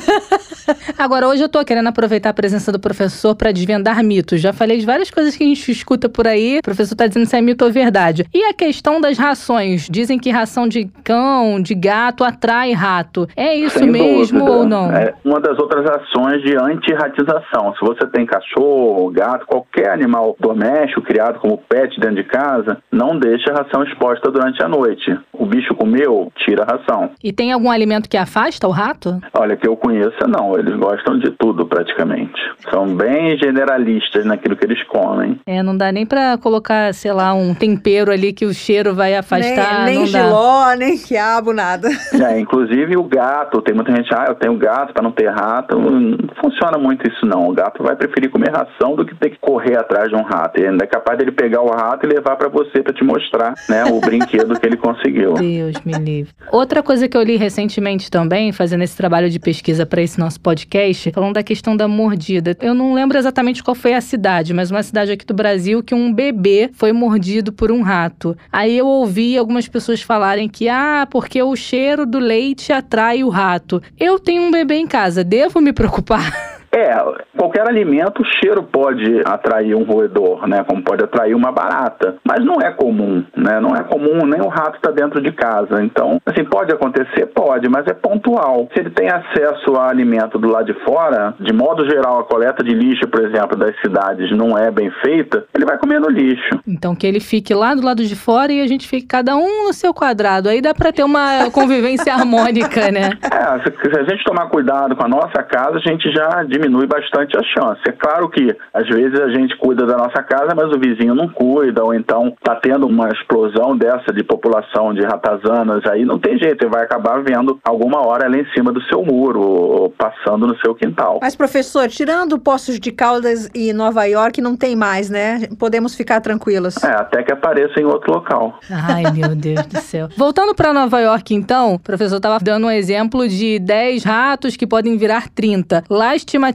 [0.97, 4.41] Agora, hoje eu tô querendo aproveitar a presença do professor para desvendar mitos.
[4.41, 6.59] Já falei de várias coisas que a gente escuta por aí.
[6.59, 8.25] O professor tá dizendo se é mito ou verdade.
[8.33, 9.87] E a questão das rações?
[9.89, 13.27] Dizem que ração de cão, de gato atrai rato.
[13.35, 14.57] É isso Sem mesmo dúvida.
[14.57, 14.91] ou não?
[14.91, 17.73] É uma das outras ações de antirratização.
[17.77, 23.17] Se você tem cachorro, gato, qualquer animal doméstico criado como pet dentro de casa, não
[23.17, 25.17] deixe a ração exposta durante a noite.
[25.33, 27.09] O bicho comeu, tira ração.
[27.23, 29.19] E tem algum alimento que afasta o rato?
[29.33, 30.57] Olha, que eu conheça, não.
[30.57, 32.33] Eles gostam de tudo, praticamente.
[32.69, 35.39] São bem generalistas naquilo que eles comem.
[35.45, 39.15] É, não dá nem pra colocar, sei lá, um tempero ali que o cheiro vai
[39.15, 39.85] afastar.
[39.85, 40.23] nem nem não dá.
[40.23, 41.89] giló, nem quiabo, nada.
[42.25, 45.77] É, inclusive o gato, tem muita gente, ah, eu tenho gato para não ter rato.
[45.77, 47.49] Não funciona muito isso não.
[47.49, 50.59] O gato vai preferir comer ração do que ter que correr atrás de um rato.
[50.59, 53.83] Ele é capaz dele pegar o rato e levar para você para te mostrar, né,
[53.85, 55.33] o brinquedo que ele conseguiu.
[55.33, 56.33] Deus me livre.
[56.55, 60.39] Outra coisa que eu li recentemente também, fazendo esse trabalho de pesquisa para esse nosso
[60.39, 62.55] podcast, falando da questão da mordida.
[62.61, 65.93] Eu não lembro exatamente qual foi a cidade, mas uma cidade aqui do Brasil que
[65.93, 68.37] um bebê foi mordido por um rato.
[68.49, 73.27] Aí eu ouvi algumas pessoas falarem que, ah, porque o cheiro do leite atrai o
[73.27, 73.83] rato.
[73.99, 76.31] Eu tenho um bebê em casa, devo me preocupar?
[76.75, 76.93] É,
[77.37, 80.61] qualquer alimento, o cheiro pode atrair um roedor, né?
[80.67, 82.17] Como pode atrair uma barata.
[82.21, 83.61] Mas não é comum, né?
[83.61, 85.81] Não é comum, nem o rato está dentro de casa.
[85.81, 87.27] Então, assim, pode acontecer?
[87.27, 88.67] Pode, mas é pontual.
[88.73, 92.61] Se ele tem acesso a alimento do lado de fora, de modo geral, a coleta
[92.61, 96.59] de lixo, por exemplo, das cidades não é bem feita, ele vai comer no lixo.
[96.67, 99.67] Então que ele fique lá do lado de fora e a gente fique cada um
[99.67, 100.49] no seu quadrado.
[100.49, 103.11] Aí dá pra ter uma convivência harmônica, né?
[103.23, 106.64] É, se, se a gente tomar cuidado com a nossa casa, a gente já diminui
[106.87, 107.81] bastante a chance.
[107.87, 111.27] É claro que às vezes a gente cuida da nossa casa, mas o vizinho não
[111.29, 116.37] cuida, ou então tá tendo uma explosão dessa de população de ratazanas, aí não tem
[116.37, 120.47] jeito, ele vai acabar vendo alguma hora ela em cima do seu muro, ou passando
[120.47, 121.19] no seu quintal.
[121.21, 125.47] Mas, professor, tirando Poços de Caldas e Nova York, não tem mais, né?
[125.59, 126.83] Podemos ficar tranquilos.
[126.83, 128.59] É, até que apareça em outro local.
[128.69, 130.09] Ai, meu Deus do céu.
[130.17, 134.65] Voltando para Nova York, então, o professor estava dando um exemplo de 10 ratos que
[134.65, 135.83] podem virar 30.
[135.89, 136.54] Lá a estimativa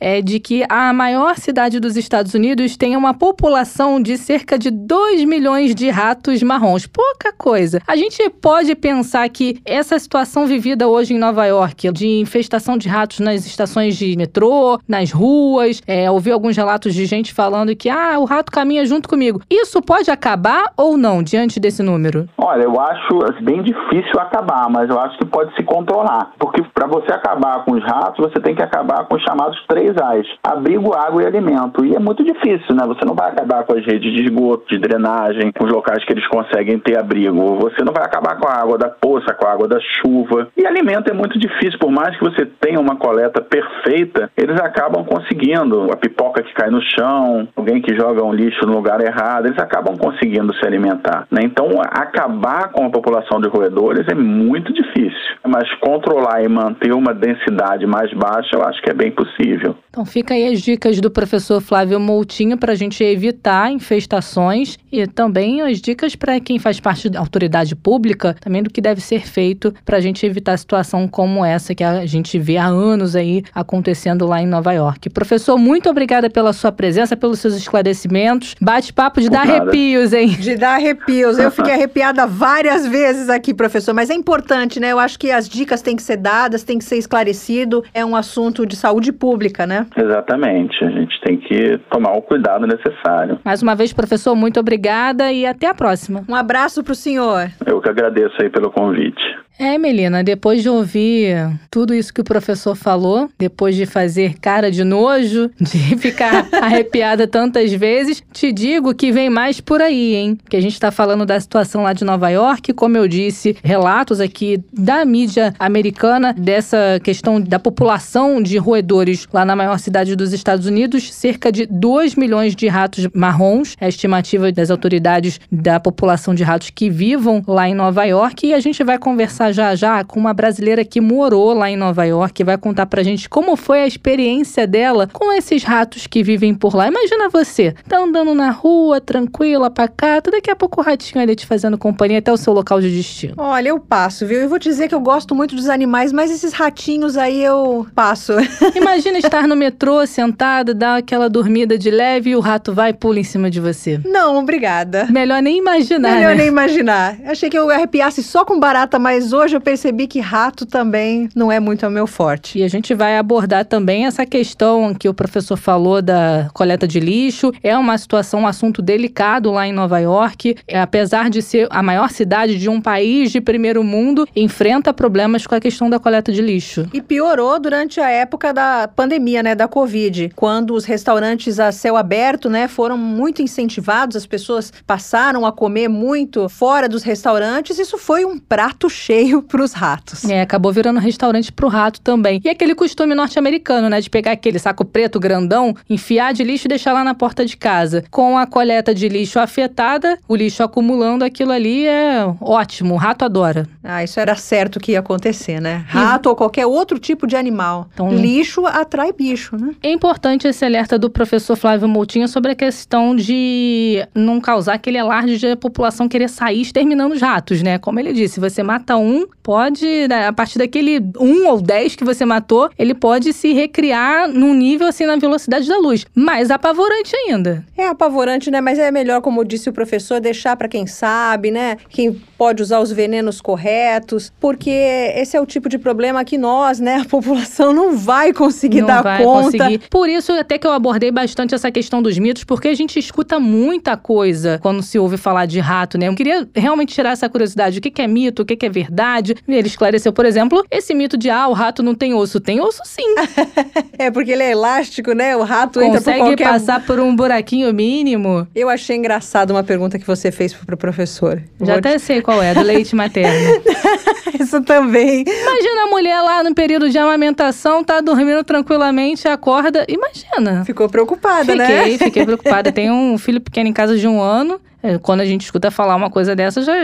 [0.00, 4.70] é de que a maior cidade dos Estados Unidos tenha uma população de cerca de
[4.70, 6.86] 2 milhões de ratos marrons.
[6.86, 7.80] Pouca coisa.
[7.86, 12.88] A gente pode pensar que essa situação vivida hoje em Nova York, de infestação de
[12.88, 17.88] ratos nas estações de metrô, nas ruas, é, ouvi alguns relatos de gente falando que
[17.88, 19.40] ah, o rato caminha junto comigo.
[19.50, 22.28] Isso pode acabar ou não diante desse número?
[22.36, 26.32] Olha, eu acho assim, bem difícil acabar, mas eu acho que pode se controlar.
[26.38, 29.96] Porque para você acabar com os ratos, você tem que acabar com os chamados três
[29.96, 31.84] A's: abrigo, água e alimento.
[31.84, 32.86] E é muito difícil, né?
[32.86, 36.12] Você não vai acabar com as redes de esgoto, de drenagem, com os locais que
[36.12, 37.56] eles conseguem ter abrigo.
[37.56, 40.48] Você não vai acabar com a água da poça, com a água da chuva.
[40.56, 45.04] E alimento é muito difícil, por mais que você tenha uma coleta perfeita, eles acabam
[45.04, 45.92] conseguindo.
[45.92, 49.58] A pipoca que cai no chão, alguém que joga um lixo no lugar errado, eles
[49.58, 51.26] acabam conseguindo se alimentar.
[51.30, 51.40] Né?
[51.42, 55.27] Então, acabar com a população de roedores é muito difícil.
[55.48, 59.76] Mas controlar e manter uma densidade mais baixa, eu acho que é bem possível.
[59.90, 65.06] Então fica aí as dicas do professor Flávio Moutinho para a gente evitar infestações e
[65.06, 69.26] também as dicas para quem faz parte da autoridade pública, também do que deve ser
[69.26, 73.42] feito para a gente evitar situação como essa que a gente vê há anos aí
[73.54, 75.10] acontecendo lá em Nova York.
[75.10, 78.54] Professor, muito obrigada pela sua presença, pelos seus esclarecimentos.
[78.60, 80.28] Bate-papo de dar arrepios, hein?
[80.28, 81.38] De dar arrepios.
[81.38, 84.92] Eu fiquei arrepiada várias vezes aqui, professor, mas é importante, né?
[84.92, 87.84] Eu acho que as dicas têm que ser dadas, tem que ser esclarecido.
[87.94, 89.86] É um assunto de saúde pública, né?
[89.96, 90.84] Exatamente.
[90.84, 93.38] A gente tem que tomar o cuidado necessário.
[93.44, 96.24] Mais uma vez, professor, muito obrigada e até a próxima.
[96.28, 97.50] Um abraço para o senhor.
[97.64, 99.22] Eu que agradeço aí pelo convite.
[99.58, 101.34] É, Melina, depois de ouvir
[101.68, 107.26] tudo isso que o professor falou, depois de fazer cara de nojo, de ficar arrepiada
[107.26, 110.38] tantas vezes, te digo que vem mais por aí, hein?
[110.48, 114.20] Que a gente está falando da situação lá de Nova York, como eu disse, relatos
[114.20, 115.27] aqui da mídia
[115.58, 121.52] americana dessa questão da população de roedores lá na maior cidade dos Estados Unidos, cerca
[121.52, 126.70] de 2 milhões de ratos marrons, é a estimativa das autoridades da população de ratos
[126.70, 130.34] que vivam lá em Nova York, e a gente vai conversar já já com uma
[130.34, 134.66] brasileira que morou lá em Nova York vai contar pra gente como foi a experiência
[134.66, 136.88] dela com esses ratos que vivem por lá.
[136.88, 141.44] Imagina você, tá andando na rua, tranquila, pacata, daqui a pouco o ratinho ali te
[141.44, 143.34] fazendo companhia até o seu local de destino.
[143.36, 144.40] Olha, eu passo, viu?
[144.40, 148.32] Eu vou dizer que eu gosto muito dos animais, mas esses ratinhos aí eu passo.
[148.74, 152.92] Imagina estar no metrô, sentada, dar aquela dormida de leve e o rato vai e
[152.92, 154.00] pula em cima de você.
[154.04, 155.06] Não, obrigada.
[155.10, 156.36] Melhor nem imaginar, Melhor né?
[156.36, 157.16] nem imaginar.
[157.24, 161.50] Achei que eu arrepiasse só com barata, mas hoje eu percebi que rato também não
[161.50, 162.58] é muito ao meu forte.
[162.58, 167.00] E a gente vai abordar também essa questão que o professor falou da coleta de
[167.00, 167.52] lixo.
[167.62, 170.56] É uma situação, um assunto delicado lá em Nova York.
[170.66, 175.46] É, apesar de ser a maior cidade de um país de primeiro mundo, enfrenta problemas
[175.46, 176.86] com a questão da coleta de lixo.
[176.92, 181.96] E piorou durante a época da pandemia, né, da Covid, quando os restaurantes a céu
[181.96, 187.78] aberto, né, foram muito incentivados, as pessoas passaram a comer muito fora dos restaurantes.
[187.78, 190.26] Isso foi um prato cheio para os ratos.
[190.26, 192.42] É, acabou virando restaurante pro rato também.
[192.44, 196.68] E aquele costume norte-americano, né, de pegar aquele saco preto grandão, enfiar de lixo e
[196.68, 198.04] deixar lá na porta de casa.
[198.10, 203.24] Com a coleta de lixo afetada, o lixo acumulando, aquilo ali é ótimo, o rato
[203.24, 203.66] adora.
[203.82, 205.84] Ah, isso era certo que ia acontecer, né?
[205.88, 207.88] Rato ou qualquer outro tipo de animal.
[207.94, 209.74] Então- Lixo atrai bicho, né?
[209.82, 214.98] É importante esse alerta do professor Flávio Moutinho sobre a questão de não causar aquele
[214.98, 217.78] alarde de a população querer sair exterminando os ratos, né?
[217.78, 219.86] Como ele disse, você mata um, pode,
[220.26, 224.86] a partir daquele um ou dez que você matou, ele pode se recriar num nível
[224.88, 226.04] assim na velocidade da luz.
[226.14, 227.64] Mais apavorante ainda.
[227.76, 228.60] É apavorante, né?
[228.60, 231.76] Mas é melhor, como disse o professor, deixar para quem sabe, né?
[231.88, 236.78] Quem pode usar os venenos corretos, porque esse é o tipo de problema que nós,
[236.80, 239.58] né, a população não vai conseguir não dar vai conta.
[239.58, 239.80] conseguir.
[239.90, 243.38] Por isso, até que eu abordei bastante essa questão dos mitos, porque a gente escuta
[243.40, 246.08] muita coisa quando se ouve falar de rato, né?
[246.08, 247.78] Eu queria realmente tirar essa curiosidade.
[247.78, 249.34] O que que é mito, o que que é verdade.
[249.46, 252.40] Ele esclareceu, por exemplo, esse mito de, ah, o rato não tem osso.
[252.40, 253.02] Tem osso sim.
[253.98, 255.36] É porque ele é elástico, né?
[255.36, 258.46] O rato entra por Consegue qualquer passar por um buraquinho mínimo.
[258.54, 261.42] Eu achei engraçado uma pergunta que você fez pro professor.
[261.60, 263.60] Já Vou até sei qual é, do leite materno.
[263.60, 265.24] te- Isso também.
[265.26, 269.86] Imagina a mulher lá no período de amamentação, tá dormindo tranquilamente, acorda.
[269.88, 270.64] Imagina.
[270.66, 271.66] Ficou preocupada, né?
[271.66, 272.70] Fiquei, fiquei preocupada.
[272.70, 274.60] Tem um filho pequeno em casa de um ano.
[274.82, 276.74] É, Quando a gente escuta falar uma coisa dessa, já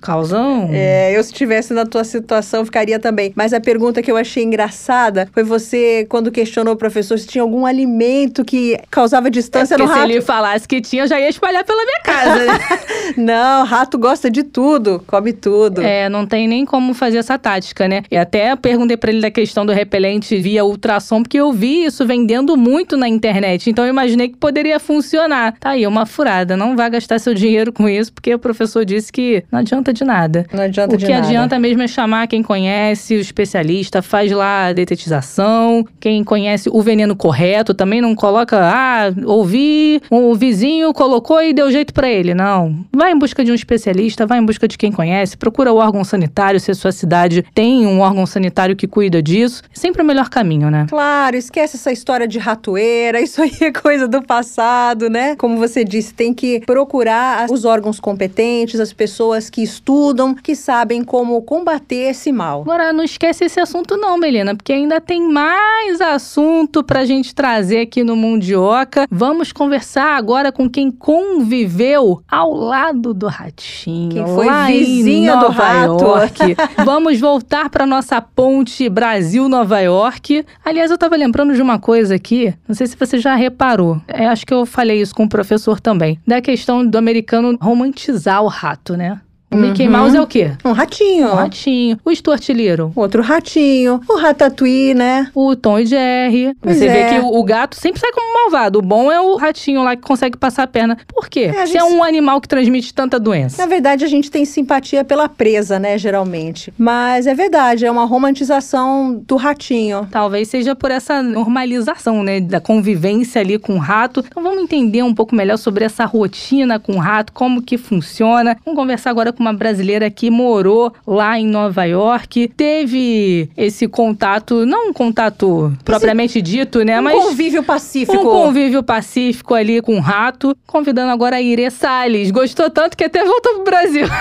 [0.00, 0.68] causa um...
[0.72, 3.32] É, eu se estivesse na tua situação, ficaria também.
[3.34, 7.42] Mas a pergunta que eu achei engraçada foi você, quando questionou o professor se tinha
[7.42, 10.10] algum alimento que causava distância Porque no se rato.
[10.12, 12.44] ele falasse que tinha, eu já ia espalhar pela minha casa.
[12.46, 12.58] né?
[13.16, 15.82] Não, rato gosta de tudo, come tudo.
[15.82, 18.02] é, não tem nem como fazer essa tática, né?
[18.10, 22.06] E até perguntei pra ele da questão do repelente via ultrassom, porque eu vi isso
[22.06, 23.68] vendendo muito na internet.
[23.68, 25.54] Então eu imaginei que poderia funcionar.
[25.58, 26.56] Tá aí, uma furada.
[26.56, 30.04] Não vai gastar seu dinheiro com isso, porque o professor disse que não adianta de
[30.04, 30.46] nada.
[30.52, 31.26] Não adianta o de que nada.
[31.26, 36.82] adianta mesmo é chamar quem conhece, o especialista, faz lá a detetização, quem conhece o
[36.82, 42.34] veneno correto, também não coloca, ah, ouvi, o vizinho colocou e deu jeito pra ele.
[42.34, 42.84] Não.
[42.92, 46.04] Vai em busca de um especialista, vai em busca de quem conhece, procura o órgão
[46.04, 49.62] sanitário, se a sua cidade tem um órgão sanitário que cuida disso.
[49.74, 50.86] É sempre o melhor caminho, né?
[50.88, 55.36] Claro, esquece essa história de ratoeira, isso aí é coisa do passado, né?
[55.36, 60.54] Como você disse, tem que procurar procurar os órgãos competentes, as pessoas que estudam, que
[60.54, 62.62] sabem como combater esse mal.
[62.62, 67.80] Agora, não esquece esse assunto não, Melina, porque ainda tem mais assunto pra gente trazer
[67.80, 69.06] aqui no Mundioca.
[69.10, 74.10] Vamos conversar agora com quem conviveu ao lado do ratinho.
[74.10, 76.04] Quem foi vizinha do Nova rato.
[76.04, 76.56] York.
[76.84, 80.44] Vamos voltar para nossa ponte Brasil-Nova York.
[80.64, 84.00] Aliás, eu tava lembrando de uma coisa aqui, não sei se você já reparou.
[84.08, 86.18] É, acho que eu falei isso com o professor também.
[86.26, 89.20] Da questão do americano romantizar o rato, né?
[89.52, 89.92] O Mickey Uhum.
[89.92, 90.52] Mouse é o quê?
[90.64, 91.26] Um ratinho.
[91.28, 91.98] O ratinho.
[92.04, 92.92] O Stuart Little.
[92.94, 94.00] Outro ratinho.
[94.08, 95.28] O ratatouille, né?
[95.34, 96.54] O Tom e Jerry.
[96.60, 96.92] Pois Você é.
[97.10, 98.78] vê que o, o gato sempre sai como malvado.
[98.78, 100.96] O bom é o ratinho lá que consegue passar a perna.
[101.12, 101.50] Por quê?
[101.52, 103.60] É, a Se gente- é um animal que transmite tanta doença.
[103.60, 106.72] Na verdade, a gente tem simpatia pela presa, né, geralmente.
[106.78, 110.06] Mas é verdade, é uma romantização do ratinho.
[110.12, 114.24] Talvez seja por essa normalização, né, da convivência ali com o rato.
[114.26, 118.56] Então vamos entender um pouco melhor sobre essa rotina com o rato, como que funciona.
[118.64, 124.66] Vamos conversar agora com uma brasileira que morou lá em Nova York, teve esse contato,
[124.66, 128.18] não um contato propriamente dito, né, um mas convívio pacífico.
[128.18, 132.30] um convívio pacífico ali com o rato, convidando agora a Ire Salles.
[132.30, 134.06] Gostou tanto que até voltou pro Brasil.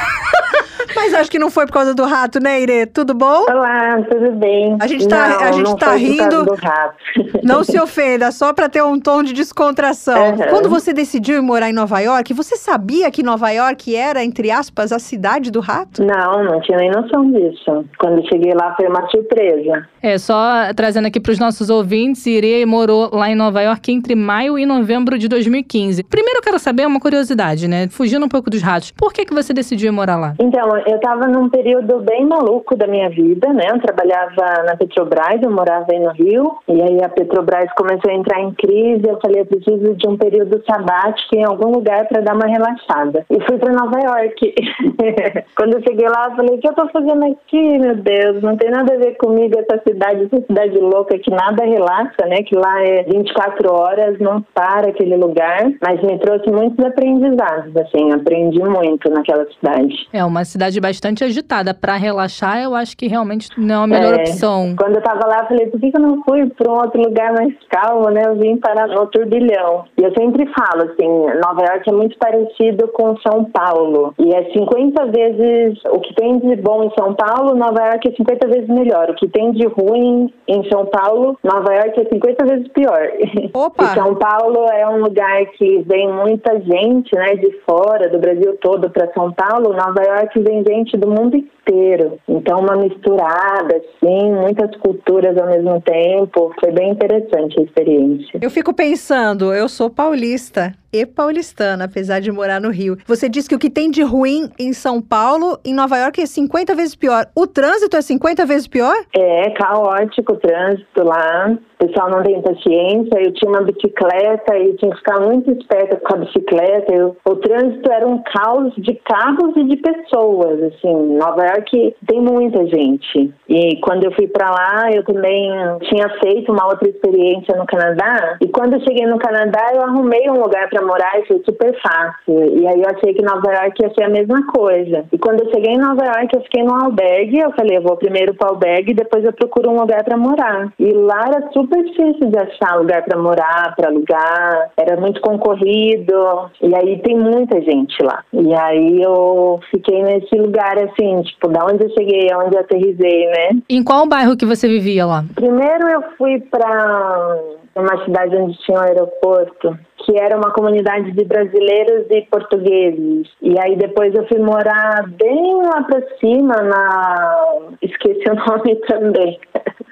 [0.96, 2.86] Mas acho que não foi por causa do rato, né, Ire?
[2.88, 3.44] Tudo bom?
[3.48, 4.76] Olá, tudo bem?
[4.80, 6.46] A gente tá- não, a gente não tá rindo.
[6.46, 6.96] do rato.
[7.44, 10.32] Não se ofenda, só pra ter um tom de descontração.
[10.32, 10.38] Uhum.
[10.50, 14.52] Quando você decidiu ir morar em Nova York, você sabia que Nova York era, entre
[14.52, 16.04] aspas, a cidade do rato?
[16.04, 17.86] Não, não tinha nem noção disso.
[17.98, 19.88] Quando eu cheguei lá foi uma surpresa.
[20.02, 24.16] É, só trazendo aqui para os nossos ouvintes, Ire morou lá em Nova York entre
[24.16, 26.04] maio e novembro de 2015.
[26.04, 27.88] Primeiro eu quero saber uma curiosidade, né?
[27.90, 28.92] Fugindo um pouco dos ratos.
[28.92, 30.36] Por que, que você decidiu ir morar lá?
[30.40, 33.66] Então, eu tava num período bem maluco da minha vida, né?
[33.72, 38.14] Eu trabalhava na Petrobras, eu morava aí no Rio, e aí a Petrobras começou a
[38.14, 39.04] entrar em crise.
[39.08, 43.26] Eu falei, eu preciso de um período sabático em algum lugar para dar uma relaxada.
[43.30, 44.54] E fui para Nova York.
[45.56, 48.42] Quando eu cheguei lá, eu falei, o que eu tô fazendo aqui, meu Deus?
[48.42, 52.44] Não tem nada a ver comigo essa cidade, essa cidade louca que nada relaxa, né?
[52.44, 55.70] Que lá é 24 horas, não para aquele lugar.
[55.82, 60.08] Mas me trouxe muitos aprendizados, assim, aprendi muito naquela cidade.
[60.14, 61.74] É uma cidade bastante agitada.
[61.74, 64.18] Para relaxar, eu acho que realmente não é a melhor É.
[64.22, 64.76] opção.
[64.78, 67.02] Quando eu tava lá, eu falei, por que que eu não fui para um outro
[67.02, 68.22] lugar mais calmo, né?
[68.26, 69.86] Eu vim parar no turbilhão.
[69.98, 74.14] E eu sempre falo, assim, Nova York é muito parecido com São Paulo.
[74.20, 78.12] E é 50 vezes, o que tem de bom em São Paulo, Nova York é
[78.16, 79.10] 50 vezes melhor.
[79.10, 83.10] O que tem de ruim em São Paulo, Nova York é 50 vezes pior.
[83.54, 83.84] Opa!
[83.84, 88.58] E São Paulo é um lugar que vem muita gente, né, de fora, do Brasil
[88.62, 89.74] todo para São Paulo.
[89.74, 92.18] Nova York vem gente do mundo inteiro.
[92.28, 96.54] Então, uma misturada, assim, muitas culturas ao mesmo tempo.
[96.60, 98.40] Foi bem interessante a experiência.
[98.42, 102.98] Eu fico pensando, eu sou paulista e paulistana, apesar de morar no Rio.
[103.06, 106.26] Você disse que o que tem de ruim em São Paulo, em Nova York, é
[106.26, 107.28] 50 vezes pior.
[107.36, 108.96] O trânsito é 50 vezes pior?
[109.16, 111.58] É caótico o trânsito lá.
[111.80, 113.18] Pessoal não tem paciência.
[113.20, 116.94] Eu tinha uma bicicleta e tinha que ficar muito esperta com a bicicleta.
[116.94, 120.62] Eu- o trânsito era um caos de carros e de pessoas.
[120.64, 123.34] Assim, Nova York tem muita gente.
[123.48, 125.50] E quando eu fui para lá, eu também
[125.84, 128.38] tinha feito uma outra experiência no Canadá.
[128.42, 131.74] E quando eu cheguei no Canadá, eu arrumei um lugar para morar e foi super
[131.82, 132.60] fácil.
[132.60, 135.06] E aí eu achei que Nova York ia ser a mesma coisa.
[135.14, 137.40] E quando eu cheguei em Nova York, eu fiquei num albergue.
[137.40, 140.18] Eu falei, eu vou primeiro para o albergue e depois eu procuro um lugar para
[140.18, 140.74] morar.
[140.78, 144.72] E lá era super difícil de achar lugar para morar, para alugar.
[144.78, 146.50] Era muito concorrido.
[146.62, 148.24] E aí tem muita gente lá.
[148.34, 153.28] E aí eu fiquei nesse lugar assim, tipo, da onde eu cheguei, aonde eu aterrisei,
[153.28, 153.62] né?
[153.70, 155.24] Em qual bairro que você vivia lá?
[155.36, 157.38] Primeiro eu fui para
[157.76, 163.28] uma cidade onde tinha um aeroporto, que era uma comunidade de brasileiros e portugueses.
[163.42, 167.76] E aí depois eu fui morar bem lá para cima, na.
[167.82, 169.40] Esqueci o nome também.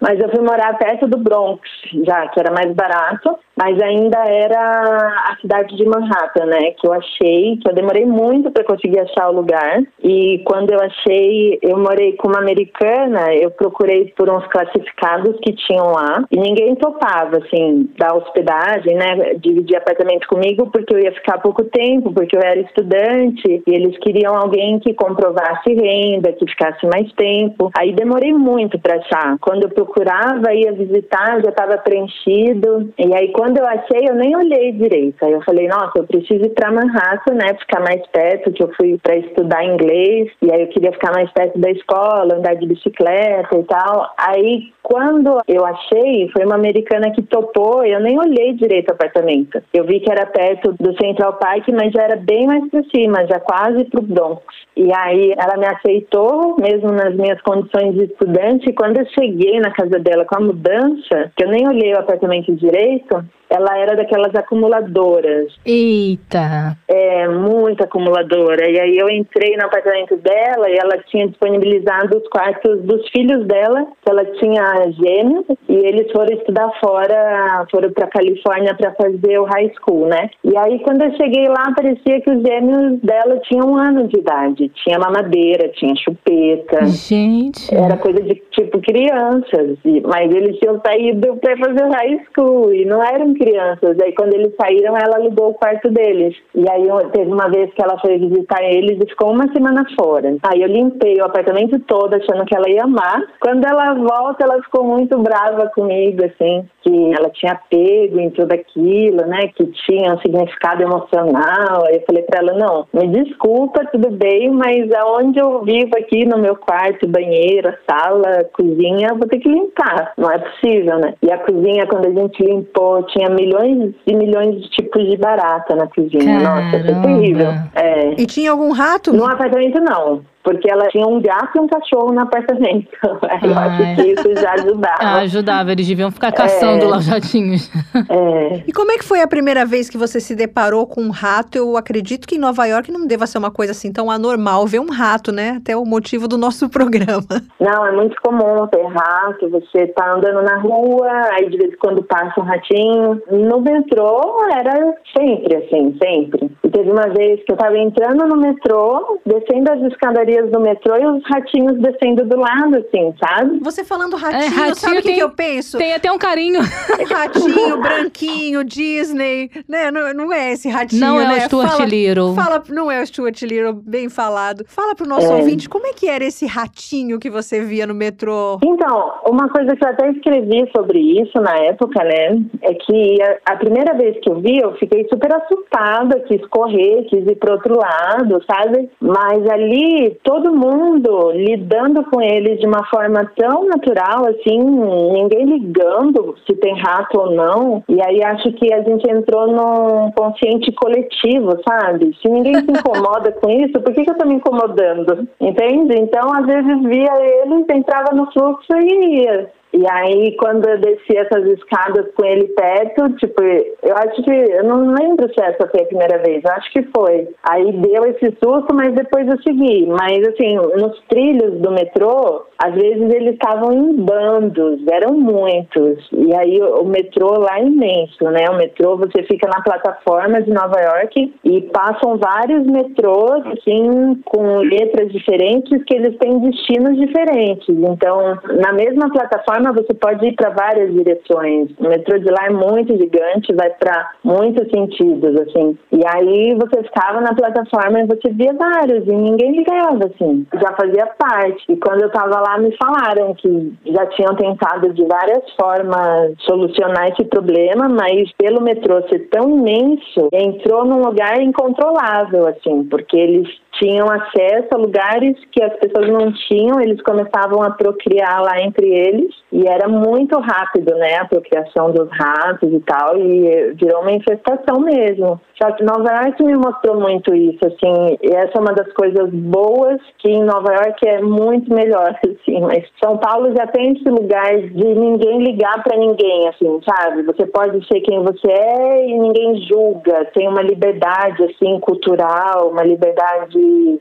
[0.02, 1.62] Mas eu fui morar perto do Bronx,
[2.06, 6.72] já que era mais barato, mas ainda era a cidade de Manhattan, né?
[6.80, 9.82] Que eu achei, que eu demorei muito para conseguir achar o lugar.
[10.04, 15.54] E quando eu achei, eu morei com uma americana, eu procurei por uns classificados que
[15.54, 19.34] tinham lá e ninguém topava, assim, da hospedagem, né?
[19.40, 23.98] Dividir apartamento comigo porque eu ia ficar pouco tempo, porque eu era estudante e eles
[24.00, 27.72] queriam alguém que comprovasse renda, que ficasse mais tempo.
[27.78, 29.38] Aí demorei muito para achar.
[29.40, 32.94] Quando eu procurava, ia visitar, já estava preenchido.
[32.98, 35.24] E aí, quando eu achei, eu nem olhei direito.
[35.24, 37.56] Aí eu falei, nossa, eu preciso ir para Manhattan, né?
[37.60, 40.30] Ficar mais perto, que eu fui para estudar inglês.
[40.42, 44.14] E aí eu queria ficar mais perto da escola, andar de bicicleta e tal.
[44.18, 49.62] Aí, quando eu achei, foi uma americana que topou, eu nem olhei direito o apartamento.
[49.74, 53.28] Eu vi que era perto do Central Park, mas já era bem mais para cima,
[53.28, 54.44] já quase pro Bronx.
[54.76, 58.70] E aí ela me aceitou, mesmo nas minhas condições de estudante.
[58.70, 62.00] E quando eu cheguei na casa dela com a mudança, que eu nem olhei o
[62.00, 65.54] apartamento direito, ela era daquelas acumuladoras.
[65.66, 66.78] Eita!
[66.88, 68.70] É, muito acumuladora.
[68.70, 73.46] E aí eu entrei no apartamento dela e ela tinha disponibilizado os quartos dos filhos
[73.46, 79.40] dela, que ela tinha gêmeos, e eles foram estudar fora, foram para Califórnia para fazer
[79.40, 80.30] o high school, né?
[80.44, 84.20] E aí quando eu cheguei lá, parecia que os gêmeos dela tinham um ano de
[84.20, 84.72] idade.
[84.84, 86.86] Tinha mamadeira, tinha chupeta.
[86.88, 87.74] Gente!
[87.74, 92.86] Era coisa de tipo crianças, mas eles tinham saído para fazer o high school e
[92.86, 93.98] não eram crianças.
[94.02, 96.36] Aí quando eles saíram, ela alugou o quarto deles.
[96.56, 100.36] E aí teve uma vez que ela foi visitar eles e ficou uma semana fora.
[100.44, 103.22] Aí eu limpei o apartamento todo achando que ela ia amar.
[103.40, 108.52] Quando ela volta, ela ficou muito brava comigo, assim, que ela tinha apego em tudo
[108.52, 111.86] aquilo, né, que tinha um significado emocional.
[111.86, 116.26] Aí eu falei para ela, não, me desculpa, tudo bem, mas aonde eu vivo aqui
[116.26, 120.14] no meu quarto, banheiro, sala, cozinha, vou ter que limpar.
[120.18, 121.14] Não é possível, né?
[121.22, 125.18] E a cozinha, quando a gente limpou, tinha tinha milhões e milhões de tipos de
[125.18, 126.40] barata na cozinha.
[126.40, 126.62] Caramba.
[126.62, 127.48] Nossa, foi terrível.
[127.76, 128.22] É.
[128.22, 129.14] E tinha algum rato?
[129.14, 132.88] No apartamento não porque ela tinha um gato e um cachorro no apartamento.
[133.44, 134.96] Eu acho que isso já ajudava.
[135.02, 136.88] Ah, ajudava, eles deviam ficar caçando É.
[136.88, 137.70] lá os jatinhos.
[138.10, 138.64] É.
[138.68, 141.58] E como é que foi a primeira vez que você se deparou com um rato?
[141.58, 144.80] Eu acredito que em Nova York não deva ser uma coisa assim tão anormal ver
[144.80, 145.58] um rato, né?
[145.60, 147.26] Até o motivo do nosso programa.
[147.60, 151.78] Não, é muito comum ter rato, você tá andando na rua, aí de vez em
[151.78, 153.22] quando passa um ratinho.
[153.32, 156.50] No metrô era sempre assim, sempre.
[156.64, 160.96] E teve uma vez que eu tava entrando no metrô, descendo as escadarias do metrô
[160.98, 163.60] e os ratinhos descendo do lado, assim, sabe?
[163.62, 165.78] Você falando ratinho, É, ratinho sabe o que, eu penso?
[165.78, 166.60] Tem até um carinho.
[167.10, 169.92] Ratinho, branquinho, Disney, né?
[169.92, 171.38] Não, não é esse ratinho, Não é né?
[171.38, 172.34] o Stuart fala, Little.
[172.36, 174.64] Fala, não é o Stuart Little, bem falado.
[174.68, 175.36] Fala pro nosso É.
[175.36, 178.60] ouvinte, como é que era esse ratinho que você via no metrô?
[178.64, 183.54] Então, uma coisa que eu até escrevi sobre isso na época, né, é que a,
[183.54, 187.54] a primeira vez que eu vi, eu fiquei super assustada, quis correr, quis ir pro
[187.54, 188.90] outro lado, sabe?
[189.00, 196.36] Mas ali, todo mundo lidando com eles de uma forma tão natural, assim, ninguém ligando
[196.46, 197.82] se tem rato ou não.
[197.88, 202.14] E aí acho que a gente entrou num consciente coletivo, sabe?
[202.22, 205.26] Se ninguém se incomoda com isso, por que, que eu tô me incomodando?
[205.40, 205.96] Entende?
[205.98, 209.50] Então, às vezes via eles, entrava no fluxo e ia.
[209.74, 214.64] E aí, quando eu desci essas escadas com ele perto, tipo, eu acho que, eu
[214.64, 217.28] não lembro se essa foi a primeira vez, eu acho que foi.
[217.50, 219.86] Aí deu esse susto, mas depois eu segui.
[219.88, 226.08] Mas, assim, nos trilhos do metrô, às vezes eles estavam em bandos, eram muitos.
[226.12, 228.46] E aí o metrô lá é imenso, né?
[228.50, 234.60] O metrô, você fica na plataforma de Nova York e passam vários metrôs, assim, com
[234.60, 237.70] letras diferentes que eles têm destinos diferentes.
[237.70, 241.70] Então, na mesma plataforma, você pode ir para várias direções.
[241.78, 245.78] O metrô de lá é muito gigante, vai para muitos sentidos, assim.
[245.92, 250.46] E aí você ficava na plataforma e você via vários e ninguém ligava, assim.
[250.54, 251.64] Já fazia parte.
[251.70, 257.10] E quando eu tava lá, me falaram que já tinham tentado de várias formas solucionar
[257.10, 263.48] esse problema, mas pelo metrô ser tão imenso, entrou num lugar incontrolável, assim, porque eles
[263.80, 268.88] tinham acesso a lugares que as pessoas não tinham, eles começavam a procriar lá entre
[268.88, 274.12] eles e era muito rápido, né, a procriação dos ratos e tal, e virou uma
[274.12, 275.40] infestação mesmo.
[275.62, 279.30] Só que Nova York me mostrou muito isso, assim, e essa é uma das coisas
[279.32, 284.10] boas que em Nova York é muito melhor, assim, mas São Paulo já tem esse
[284.10, 287.24] lugar de ninguém ligar pra ninguém, assim, sabe?
[287.24, 292.84] Você pode ser quem você é e ninguém julga, tem uma liberdade, assim, cultural, uma
[292.84, 293.58] liberdade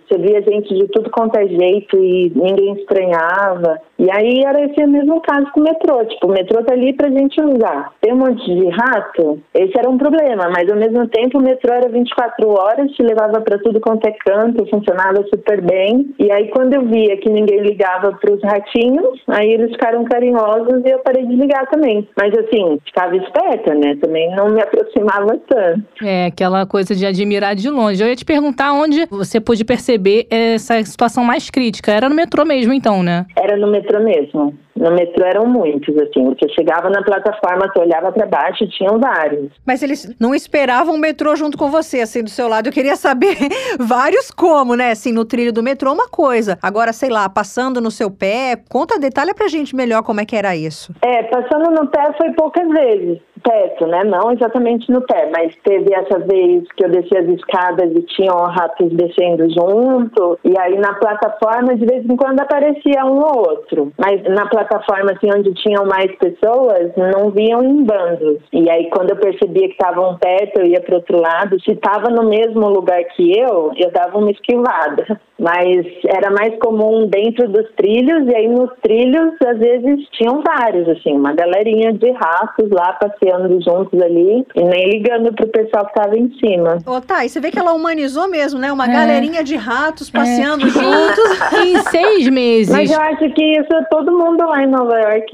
[0.08, 3.80] você via gente de tudo quanto é jeito e ninguém estranhava.
[3.98, 6.04] E aí era esse mesmo caso com o metrô.
[6.04, 7.92] Tipo, o metrô tá ali pra gente usar.
[8.00, 11.72] Tem um monte de rato, esse era um problema, mas ao mesmo tempo o metrô
[11.72, 16.14] era 24 horas, te levava pra tudo quanto é canto, funcionava super bem.
[16.18, 20.90] E aí quando eu via que ninguém ligava pros ratinhos, aí eles ficaram carinhosos e
[20.90, 22.06] eu parei de ligar também.
[22.16, 23.96] Mas assim, ficava esperta, né?
[24.00, 25.82] Também não me aproximava tanto.
[26.02, 28.02] É, aquela coisa de admirar de longe.
[28.02, 31.90] Eu ia te perguntar onde você podia pôde perceber essa situação mais crítica?
[31.90, 33.24] Era no metrô mesmo, então, né?
[33.36, 34.54] Era no metrô mesmo.
[34.76, 36.24] No metrô eram muitos, assim.
[36.24, 39.50] Você chegava na plataforma, você olhava para baixo, tinham vários.
[39.64, 42.68] Mas eles não esperavam o metrô junto com você, assim, do seu lado.
[42.68, 43.36] Eu queria saber
[43.80, 44.90] vários como, né?
[44.90, 46.58] Assim, no trilho do metrô, uma coisa.
[46.62, 48.56] Agora, sei lá, passando no seu pé.
[48.68, 50.92] Conta, detalhe pra gente melhor como é que era isso.
[51.00, 53.18] É, passando no pé foi poucas vezes.
[53.42, 54.02] Teto, né?
[54.04, 58.34] Não exatamente no pé, mas teve essa vez que eu desci as escadas e tinham
[58.34, 60.38] ratos descendo junto.
[60.42, 63.92] E aí na plataforma, de vez em quando aparecia um ou outro.
[63.98, 68.38] Mas na plataforma, assim, onde tinham mais pessoas, não viam em bandos.
[68.52, 71.60] E aí quando eu percebia que estavam perto, eu ia para outro lado.
[71.60, 75.20] Se estava no mesmo lugar que eu, eu dava uma esquivada.
[75.38, 80.88] Mas era mais comum dentro dos trilhos, e aí nos trilhos, às vezes, tinham vários,
[80.88, 83.25] assim, uma galerinha de ratos lá passeando
[83.62, 86.78] juntos ali, e nem ligando pro pessoal que estava em cima.
[86.86, 88.72] Ô, tá, e você vê que ela humanizou mesmo, né?
[88.72, 88.92] Uma é.
[88.92, 90.70] galerinha de ratos passeando é.
[90.70, 91.26] juntos.
[91.64, 92.72] em seis meses.
[92.72, 95.30] Mas eu acho que isso todo mundo lá em Nova York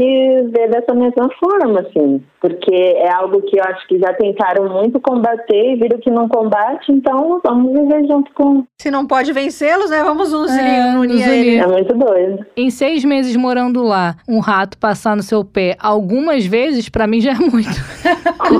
[0.51, 4.99] vê dessa mesma forma, assim porque é algo que eu acho que já tentaram muito
[5.01, 8.65] combater e viram que não combate, então vamos viver junto com.
[8.81, 10.03] Se não pode vencê-los, né?
[10.03, 11.57] Vamos nos é, unir ele.
[11.59, 12.45] É muito doido.
[12.57, 17.21] Em seis meses morando lá, um rato passar no seu pé algumas vezes, para mim
[17.21, 17.71] já é muito.
[17.83, 18.53] ハハハ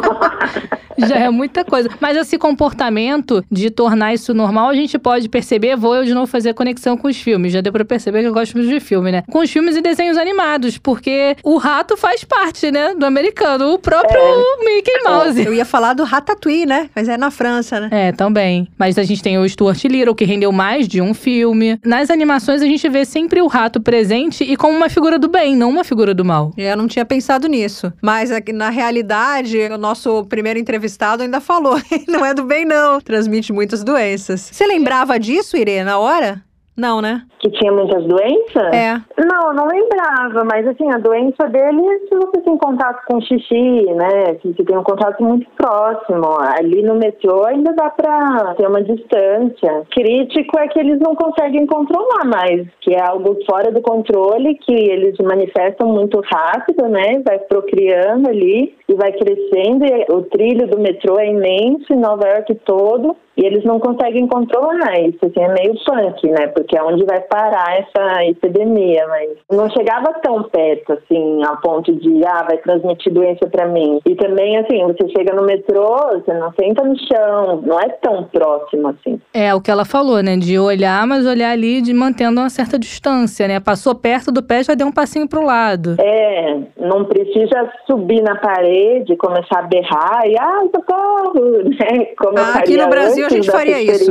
[0.51, 0.89] ハ!
[0.99, 1.89] Já é muita coisa.
[2.01, 5.77] Mas esse comportamento de tornar isso normal, a gente pode perceber.
[5.77, 7.53] Vou eu de novo fazer a conexão com os filmes.
[7.53, 9.23] Já deu pra perceber que eu gosto muito de filme, né?
[9.31, 13.73] Com os filmes e desenhos animados, porque o rato faz parte, né, do americano.
[13.73, 14.65] O próprio é.
[14.65, 15.45] Mickey Mouse.
[15.45, 16.91] Eu ia falar do Ratatouille, né?
[16.95, 17.89] Mas é na França, né?
[17.91, 18.69] É, também.
[18.79, 21.79] Mas a gente tem o Stuart Little, que rendeu mais de um filme.
[21.85, 25.57] Nas animações, a gente vê sempre o rato presente e como uma figura do bem,
[25.57, 26.53] não uma figura do mal.
[26.57, 27.93] Eu não tinha pensado nisso.
[28.01, 30.82] Mas na realidade, o nosso primeiro entrevistado
[31.23, 33.01] ainda falou: não é do bem, não.
[33.01, 34.49] Transmite muitas doenças.
[34.53, 36.43] Você lembrava disso, Irene, na hora?
[36.77, 37.23] Não, né?
[37.39, 38.73] Que tinha muitas doenças?
[38.73, 38.95] É.
[39.19, 43.85] Não, não lembrava, mas assim, a doença dele é se você tem contato com xixi,
[43.95, 44.39] né?
[44.41, 46.25] Se você tem um contato muito próximo.
[46.59, 49.83] Ali no metrô ainda dá pra ter uma distância.
[49.91, 54.73] Crítico é que eles não conseguem controlar mais, que é algo fora do controle, que
[54.73, 57.21] eles manifestam muito rápido, né?
[57.25, 59.85] Vai procriando ali e vai crescendo.
[59.85, 63.15] E o trilho do metrô é imenso em Nova York todo.
[63.37, 66.49] E eles não conseguem controlar isso, assim, é meio punk, né?
[66.49, 71.95] Porque é onde vai parar essa epidemia, mas não chegava tão perto, assim, ao ponto
[71.95, 74.01] de, ah, vai transmitir doença para mim.
[74.07, 78.25] E também, assim, você chega no metrô, você não senta no chão, não é tão
[78.25, 79.21] próximo, assim.
[79.33, 80.37] É, o que ela falou, né?
[80.37, 83.61] De olhar, mas olhar ali de mantendo uma certa distância, né?
[83.61, 85.97] Passou perto do pé, já deu um passinho pro lado.
[85.99, 92.07] É, não precisa subir na parede, começar a berrar e, ah, socorro, né?
[92.19, 94.11] Como ah, aqui no Brasil a gente faria isso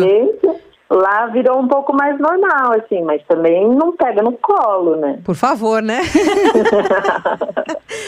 [0.92, 5.20] lá virou um pouco mais normal, assim, mas também não pega no colo, né?
[5.24, 6.02] Por favor, né?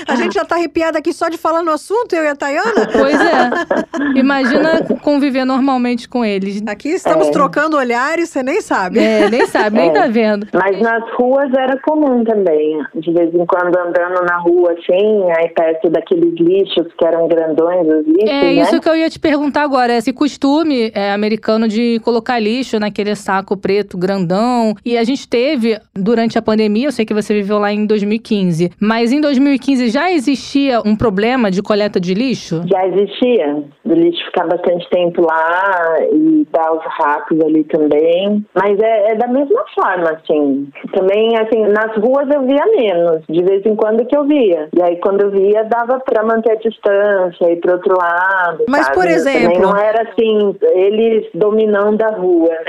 [0.08, 2.88] a gente já tá arrepiada aqui só de falar no assunto, eu e a Tayana.
[2.92, 4.20] Pois é.
[4.20, 6.62] Imagina conviver normalmente com eles.
[6.68, 7.32] Aqui estamos é.
[7.32, 9.00] trocando olhares, você nem sabe.
[9.00, 9.94] É, nem sabe, nem é.
[9.94, 10.48] tá vendo.
[10.54, 12.82] Mas nas ruas era comum também.
[12.96, 17.88] De vez em quando andando na rua, assim, aí perto daqueles lixos que eram grandões,
[17.88, 18.54] os lixos, É né?
[18.54, 19.94] isso que eu ia te perguntar agora.
[19.94, 24.76] Esse costume é, americano de colocar lixo lixo naquele saco preto grandão.
[24.86, 28.72] E a gente teve, durante a pandemia, eu sei que você viveu lá em 2015,
[28.80, 32.62] mas em 2015 já existia um problema de coleta de lixo?
[32.66, 33.64] Já existia.
[33.86, 38.46] Do lixo ficar bastante tempo lá e dar os ratos ali também.
[38.54, 40.70] Mas é, é da mesma forma, assim.
[40.94, 43.24] Também, assim, nas ruas eu via menos.
[43.30, 44.70] De vez em quando que eu via.
[44.76, 48.64] E aí, quando eu via, dava pra manter a distância, ir pro outro lado.
[48.70, 48.98] Mas, sabe?
[48.98, 49.44] por exemplo.
[49.44, 52.63] Também não era assim, eles dominando a rua,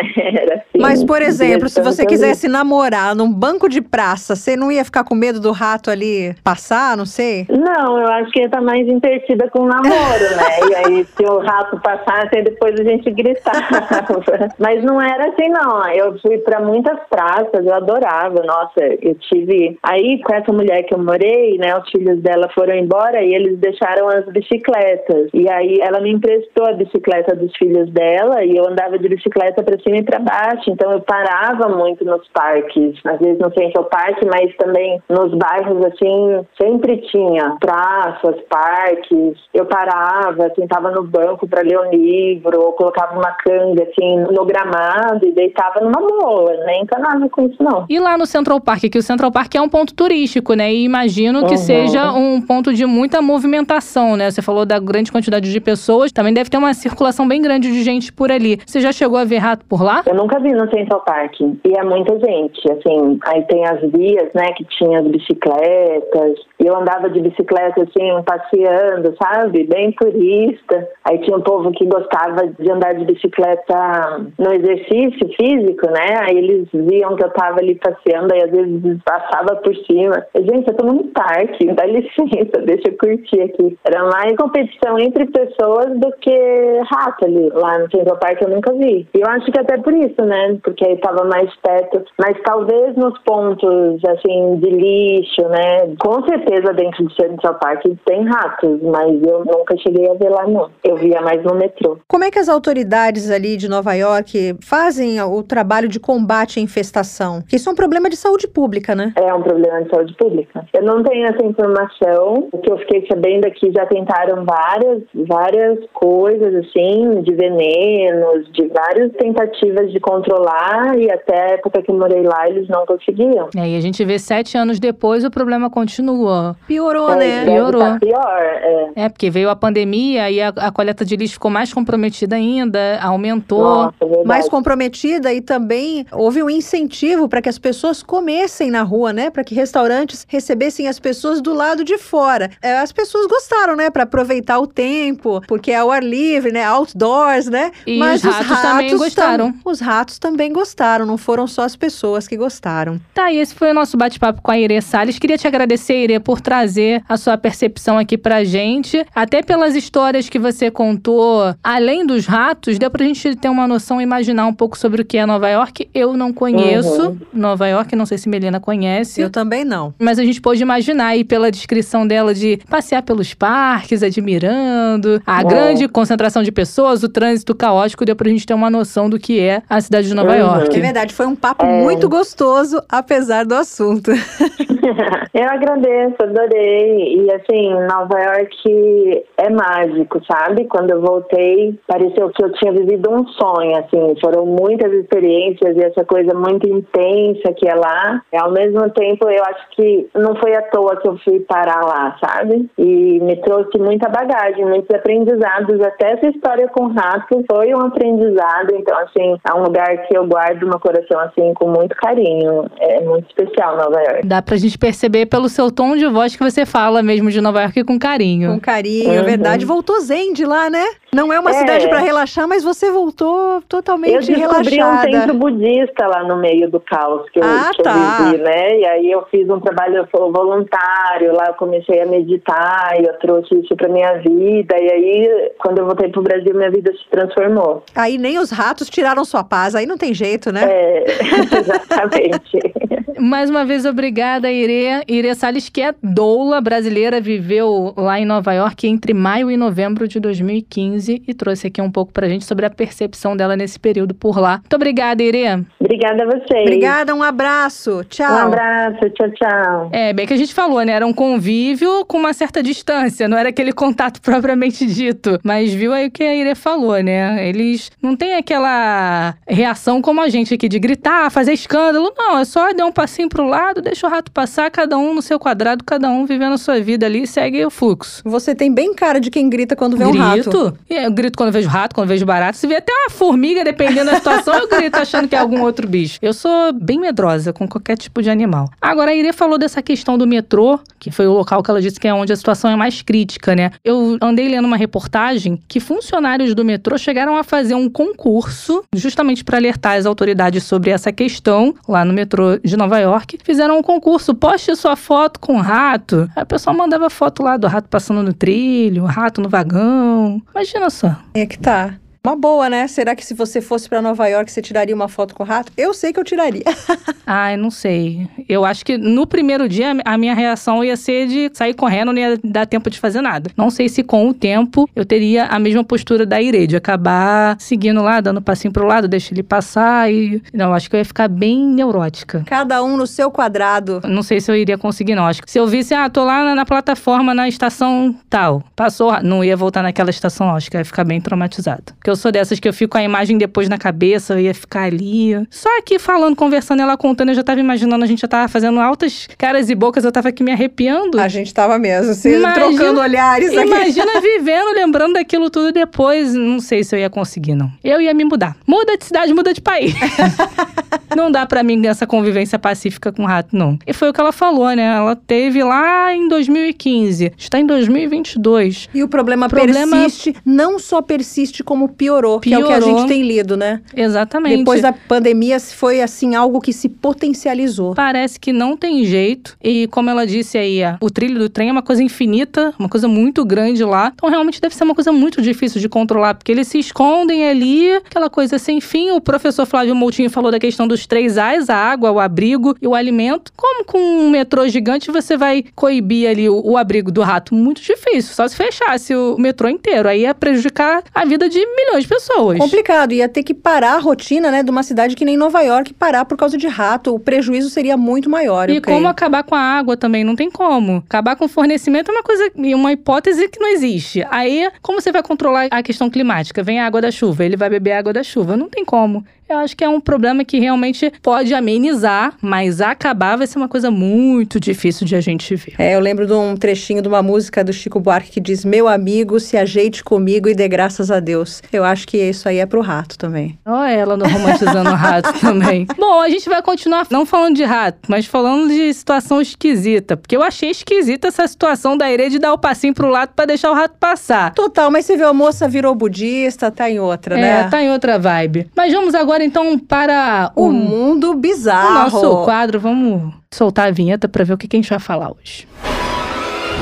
[0.55, 4.85] Assim, Mas, por exemplo, se você quisesse namorar num banco de praça, você não ia
[4.85, 7.47] ficar com medo do rato ali passar, não sei?
[7.49, 9.91] Não, eu acho que ia estar tá mais entretida com o namoro,
[10.37, 10.71] né?
[10.71, 13.65] E aí, se o rato passasse, depois a gente gritava.
[14.59, 15.89] Mas não era assim, não.
[15.93, 18.43] Eu fui para muitas praças, eu adorava.
[18.43, 19.79] Nossa, eu tive.
[19.83, 21.77] Aí, com essa mulher que eu morei, né?
[21.77, 25.31] Os filhos dela foram embora e eles deixaram as bicicletas.
[25.33, 29.63] E aí, ela me emprestou a bicicleta dos filhos dela e eu andava de bicicleta
[29.75, 30.71] para cima e para baixo.
[30.71, 35.85] Então eu parava muito nos parques, às vezes no Central Park, mas também nos bairros
[35.87, 39.39] assim, sempre tinha praças, parques.
[39.53, 44.45] Eu parava, sentava no banco para ler um livro, ou colocava uma canga assim no
[44.45, 47.87] gramado e deitava numa boa, nem encanava com isso não.
[47.89, 50.73] E lá no Central Park, que o Central Park é um ponto turístico, né?
[50.73, 51.59] E imagino que uhum.
[51.59, 54.31] seja um ponto de muita movimentação, né?
[54.31, 57.83] Você falou da grande quantidade de pessoas, também deve ter uma circulação bem grande de
[57.83, 58.59] gente por ali.
[58.67, 60.03] Você já chegou a ver rato por lá?
[60.07, 61.41] Eu nunca vi no Central Park.
[61.41, 63.19] E é muita gente, assim.
[63.27, 66.39] Aí tem as vias, né, que tinha as bicicletas.
[66.59, 69.65] Eu andava de bicicleta, assim, passeando, sabe?
[69.65, 70.89] Bem turista.
[71.05, 76.19] Aí tinha um povo que gostava de andar de bicicleta no exercício físico, né?
[76.21, 80.25] Aí eles viam que eu tava ali passeando, aí às vezes passava por cima.
[80.37, 83.79] Gente, eu tô num parque, dá licença, deixa eu curtir aqui.
[83.85, 87.49] Era mais competição entre pessoas do que rato ali.
[87.51, 89.07] Lá no Central Park eu nunca vi.
[89.15, 90.59] E eu acho que até por isso, né?
[90.65, 92.03] Porque aí tava mais perto.
[92.19, 95.95] Mas talvez nos pontos, assim, de lixo, né?
[96.01, 100.47] Com certeza dentro do Central Park tem ratos, mas eu nunca cheguei a ver lá,
[100.47, 100.71] não.
[100.83, 101.99] Eu via mais no metrô.
[102.09, 106.63] Como é que as autoridades ali de Nova York fazem o trabalho de combate à
[106.63, 107.41] infestação?
[107.49, 109.13] Que isso é um problema de saúde pública, né?
[109.17, 110.67] É um problema de saúde pública.
[110.75, 112.49] Eu não tenho essa informação.
[112.51, 118.67] O que eu fiquei sabendo aqui já tentaram várias, várias coisas, assim, de venenos, de
[118.69, 123.49] várias tentativas de controlar e até a época que morei lá eles não conseguiam.
[123.57, 126.57] É, e a gente vê sete anos depois o problema continua.
[126.67, 127.45] Piorou, É, né?
[127.45, 127.81] Piorou.
[127.81, 128.91] tá pior, é.
[128.97, 132.99] É, porque veio a pandemia e a, a coleta de lixo ficou mais comprometida ainda,
[133.03, 133.63] aumentou.
[133.63, 138.83] Nossa, é mais comprometida e também houve um incentivo para que as pessoas comessem na
[138.83, 139.31] rua, né?
[139.31, 142.51] Para que restaurantes recebessem as pessoas do lado de fora.
[142.63, 143.91] É, as pessoas gostaram, né?
[143.91, 146.65] Para aproveitar o tempo, porque é ao ar livre, né?
[146.65, 147.71] Outdoors, né?
[147.87, 148.99] E os ratos também tam-
[149.37, 149.55] gostaram.
[149.65, 153.01] os ratos também gostaram, não foram só as pessoas que gostaram.
[153.13, 155.19] Tá, e esse foi o nosso bate-papo com a Irê Salles.
[155.19, 159.05] Queria te agradecer, Irê, por trazer a sua percepção aqui pra gente.
[159.15, 164.01] Até pelas histórias que você contou, além dos ratos, deu pra gente ter uma noção,
[164.01, 165.89] imaginar um pouco sobre o que é Nova York.
[165.95, 167.19] Eu não conheço Uhum.
[167.33, 169.21] Nova York, não sei se Melina conhece.
[169.21, 169.95] Eu também não.
[169.99, 175.41] Mas a gente pôde imaginar aí pela descrição dela de passear pelos parques, admirando, a
[175.41, 175.45] É.
[175.45, 179.41] grande concentração de pessoas, o trânsito caótico, deu pra gente ter uma noção do que
[179.41, 180.39] é a cidade de Nova Uhum.
[180.39, 180.77] York.
[180.77, 181.69] É verdade, foi um papo É.
[181.83, 184.11] muito gostoso, apesar do assunto.
[185.35, 187.17] Eu agradeço, adorei.
[187.25, 190.67] E assim, Nova York é mágico, sabe?
[190.67, 194.15] Quando eu voltei, pareceu que eu tinha vivido um sonho, assim.
[194.21, 198.23] Foram muitas experiências e essa coisa muito intensa que é lá.
[198.33, 201.81] E ao mesmo tempo, eu acho que não foi à toa que eu fui parar
[201.85, 202.69] lá, sabe?
[202.79, 205.81] E me trouxe muita bagagem, muitos aprendizados.
[205.81, 208.75] Até essa história com rato foi um aprendizado.
[208.75, 212.71] Então, assim, é um lugar que eu guardo no coração, assim, com muito carinho.
[212.81, 214.27] É muito especial Nova York.
[214.27, 217.63] Dá pra gente perceber pelo seu tom de voz que você fala mesmo de Nova
[217.63, 218.53] York com carinho.
[218.55, 219.25] Com carinho, é Uhum.
[219.25, 219.65] verdade.
[219.65, 220.85] Voltou zen de lá, né?
[221.15, 221.55] Não é uma É.
[221.55, 225.11] cidade para relaxar, mas você voltou Eu totalmente descobri um relaxada.
[225.13, 227.93] centro budista lá no meio do caos que eu, Ah, que eu tá.
[227.93, 228.79] vivi, né?
[228.81, 233.55] E aí eu fiz um trabalho voluntário lá, eu comecei a meditar e eu trouxe
[233.61, 234.77] isso pra minha vida.
[234.79, 237.83] E aí, quando eu voltei pro Brasil, minha vida se transformou.
[237.95, 240.65] Aí nem os ratos tiraram sua paz, aí não tem jeito, né?
[240.65, 241.05] É,
[241.61, 242.59] exatamente.
[243.19, 245.03] Mais uma vez, obrigada, Irê.
[245.09, 250.07] Irê Salles, que é doula brasileira, viveu lá em Nova York entre maio e novembro
[250.09, 254.15] de 2015 e trouxe aqui um pouco pra gente sobre a percepção dela nesse período
[254.15, 254.59] por lá.
[254.59, 255.45] Muito obrigada, Irê.
[255.81, 256.63] Obrigada a vocês.
[256.63, 258.01] Obrigada, um abraço.
[258.01, 258.37] Um Tchau.
[258.47, 259.89] abraço, tchau, tchau.
[259.93, 260.93] É, bem que a gente falou, né?
[260.93, 265.39] Era um convívio com uma certa distância, não era aquele contato propriamente dito.
[265.43, 267.49] Mas viu aí o que a Irê falou, né?
[267.49, 272.13] Eles não têm aquela reação como a gente aqui de gritar, fazer escândalo.
[272.17, 275.21] Não, é só dar um passinho pro lado, deixa o rato passar, cada um no
[275.21, 278.23] seu quadrado, cada um vivendo a sua vida ali, segue o fluxo.
[278.25, 280.51] Você tem bem cara de quem grita quando vê um rato.
[280.51, 280.79] grito.
[280.89, 282.57] E eu grito quando vejo rato, quando vejo barato.
[282.57, 285.87] Se vê até uma formiga, dependendo da situação, eu grito achando que é algum outro
[285.87, 286.19] bicho.
[286.23, 288.71] Eu sou bem medrosa com qualquer tipo de animal.
[288.81, 292.01] Agora, a Irê falou dessa questão do metrô, que foi o local que ela disse
[292.01, 293.71] que é onde a situação é mais crítica, né?
[293.85, 299.45] Eu andei lendo uma reportagem que funcionários do metrô chegaram a fazer um concurso, justamente
[299.45, 303.39] para alertar as autoridades sobre essa questão, lá no metrô de Nova York.
[303.43, 306.31] Fizeram um concurso, poste sua foto com rato.
[306.35, 310.43] Aí o pessoal mandava foto lá do rato passando no trilho, rato no vagão.
[310.55, 311.17] Imagina só.
[311.35, 311.95] É que tá.
[312.27, 312.89] Uma boa, né?
[312.89, 315.71] Será que se você fosse pra Nova York, você tiraria uma foto com o rato?
[315.77, 316.63] Eu sei que eu tiraria.
[317.27, 318.27] Ai, não sei.
[318.49, 322.19] Eu acho que no primeiro dia a minha reação ia ser de sair correndo, não
[322.19, 323.51] ia dar tempo de fazer nada.
[323.55, 327.57] Não sei se com o tempo eu teria a mesma postura da Irê, de acabar
[327.61, 330.43] seguindo lá, dando passinho pro lado, deixa ele passar e.
[330.51, 332.43] Não, acho que eu ia ficar bem neurótica.
[332.47, 334.01] Cada um no seu quadrado.
[334.03, 335.27] Não sei se eu iria conseguir, não.
[335.27, 339.23] Acho que se eu visse, ah, tô lá na, na plataforma, na estação tal, passou,
[339.23, 340.57] não ia voltar naquela estação.
[340.57, 341.85] Acho que eu ia ficar bem traumatizada.
[341.99, 344.55] Porque eu sou dessas que eu fico com a imagem depois na cabeça, eu ia
[344.55, 345.33] ficar ali.
[345.51, 348.81] Só aqui falando, conversando, ela contando, eu já tava imaginando, a gente já tava fazendo
[348.81, 351.21] altas caras e bocas, eu tava aqui me arrepiando.
[351.21, 353.67] A gente tava mesmo, assim, Imagina- trocando olhares aqui.
[353.67, 356.33] Imagina vivendo, lembrando daquilo tudo depois.
[356.35, 357.71] Não sei se eu ia conseguir, não.
[357.83, 358.57] Eu ia me mudar.
[358.67, 359.95] Muda de cidade, muda de país.
[361.17, 363.79] não dá pra mim essa convivência pacífica com rato, não.
[363.87, 364.83] E foi o que ela falou, né?
[364.97, 367.33] Ela teve lá em 2015.
[367.37, 368.89] Está em 2022.
[368.95, 372.79] E o problema, Problema- persiste, não só persiste, como piorou, que é o que a
[372.79, 372.99] Piorou.
[373.01, 373.81] gente tem lido, né?
[373.95, 374.59] Exatamente.
[374.59, 377.95] Depois da pandemia foi assim algo que se potencializou.
[377.95, 379.57] Parece que não tem jeito.
[379.63, 383.09] E como ela disse aí, o trilho do trem é uma coisa infinita, uma coisa
[383.09, 384.13] muito grande lá.
[384.15, 387.93] Então realmente deve ser uma coisa muito difícil de controlar, porque eles se escondem ali,
[387.95, 389.11] aquela coisa sem fim.
[389.11, 392.87] O professor Flávio Moutinho falou da questão dos três A's, a água, o abrigo e
[392.87, 393.53] o alimento.
[393.57, 397.55] Como com um metrô gigante você vai coibir ali o, o abrigo do rato?
[397.55, 398.35] Muito difícil.
[398.35, 400.09] Só se fechasse o metrô inteiro.
[400.09, 402.59] Aí ia prejudicar a vida de milhões de pessoas.
[402.59, 405.93] Complicado, ia ter que parar a rotina, né, de uma cidade que nem Nova York,
[405.95, 407.15] parar por causa de rato.
[407.15, 408.97] O prejuízo seria muito maior, E creio.
[408.99, 411.03] como acabar com a água também, não tem como.
[411.07, 414.25] Acabar com o fornecimento é uma coisa, uma hipótese que não existe.
[414.31, 416.63] Aí, como você vai controlar a questão climática?
[416.63, 418.57] Vem a água da chuva, ele vai beber a água da chuva.
[418.57, 419.25] Não tem como.
[419.55, 423.69] Eu acho que é um problema que realmente pode amenizar, mas acabar vai ser uma
[423.69, 425.75] coisa muito difícil de a gente ver.
[425.79, 428.89] É, eu lembro de um trechinho de uma música do Chico Buarque que diz: Meu
[428.89, 431.63] amigo, se ajeite comigo e dê graças a Deus.
[431.73, 433.59] Eu acho que isso aí é pro rato também.
[433.65, 435.87] Olha ela no romantizando o rato também.
[435.97, 440.17] Bom, a gente vai continuar não falando de rato, mas falando de situação esquisita.
[440.17, 443.45] Porque eu achei esquisita essa situação da Irê de dar o passinho pro lado pra
[443.45, 444.53] deixar o rato passar.
[444.55, 447.69] Total, mas você vê, a moça virou budista, tá em outra, É, né?
[447.71, 448.67] tá em outra vibe.
[448.77, 451.95] Mas vamos agora então para O o, mundo o bizarro.
[452.13, 452.81] nosso quadro.
[452.81, 455.67] Vamos soltar a vinheta pra ver o que, que a gente vai falar hoje.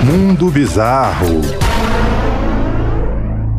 [0.04, 1.71] Mundo Bizarro.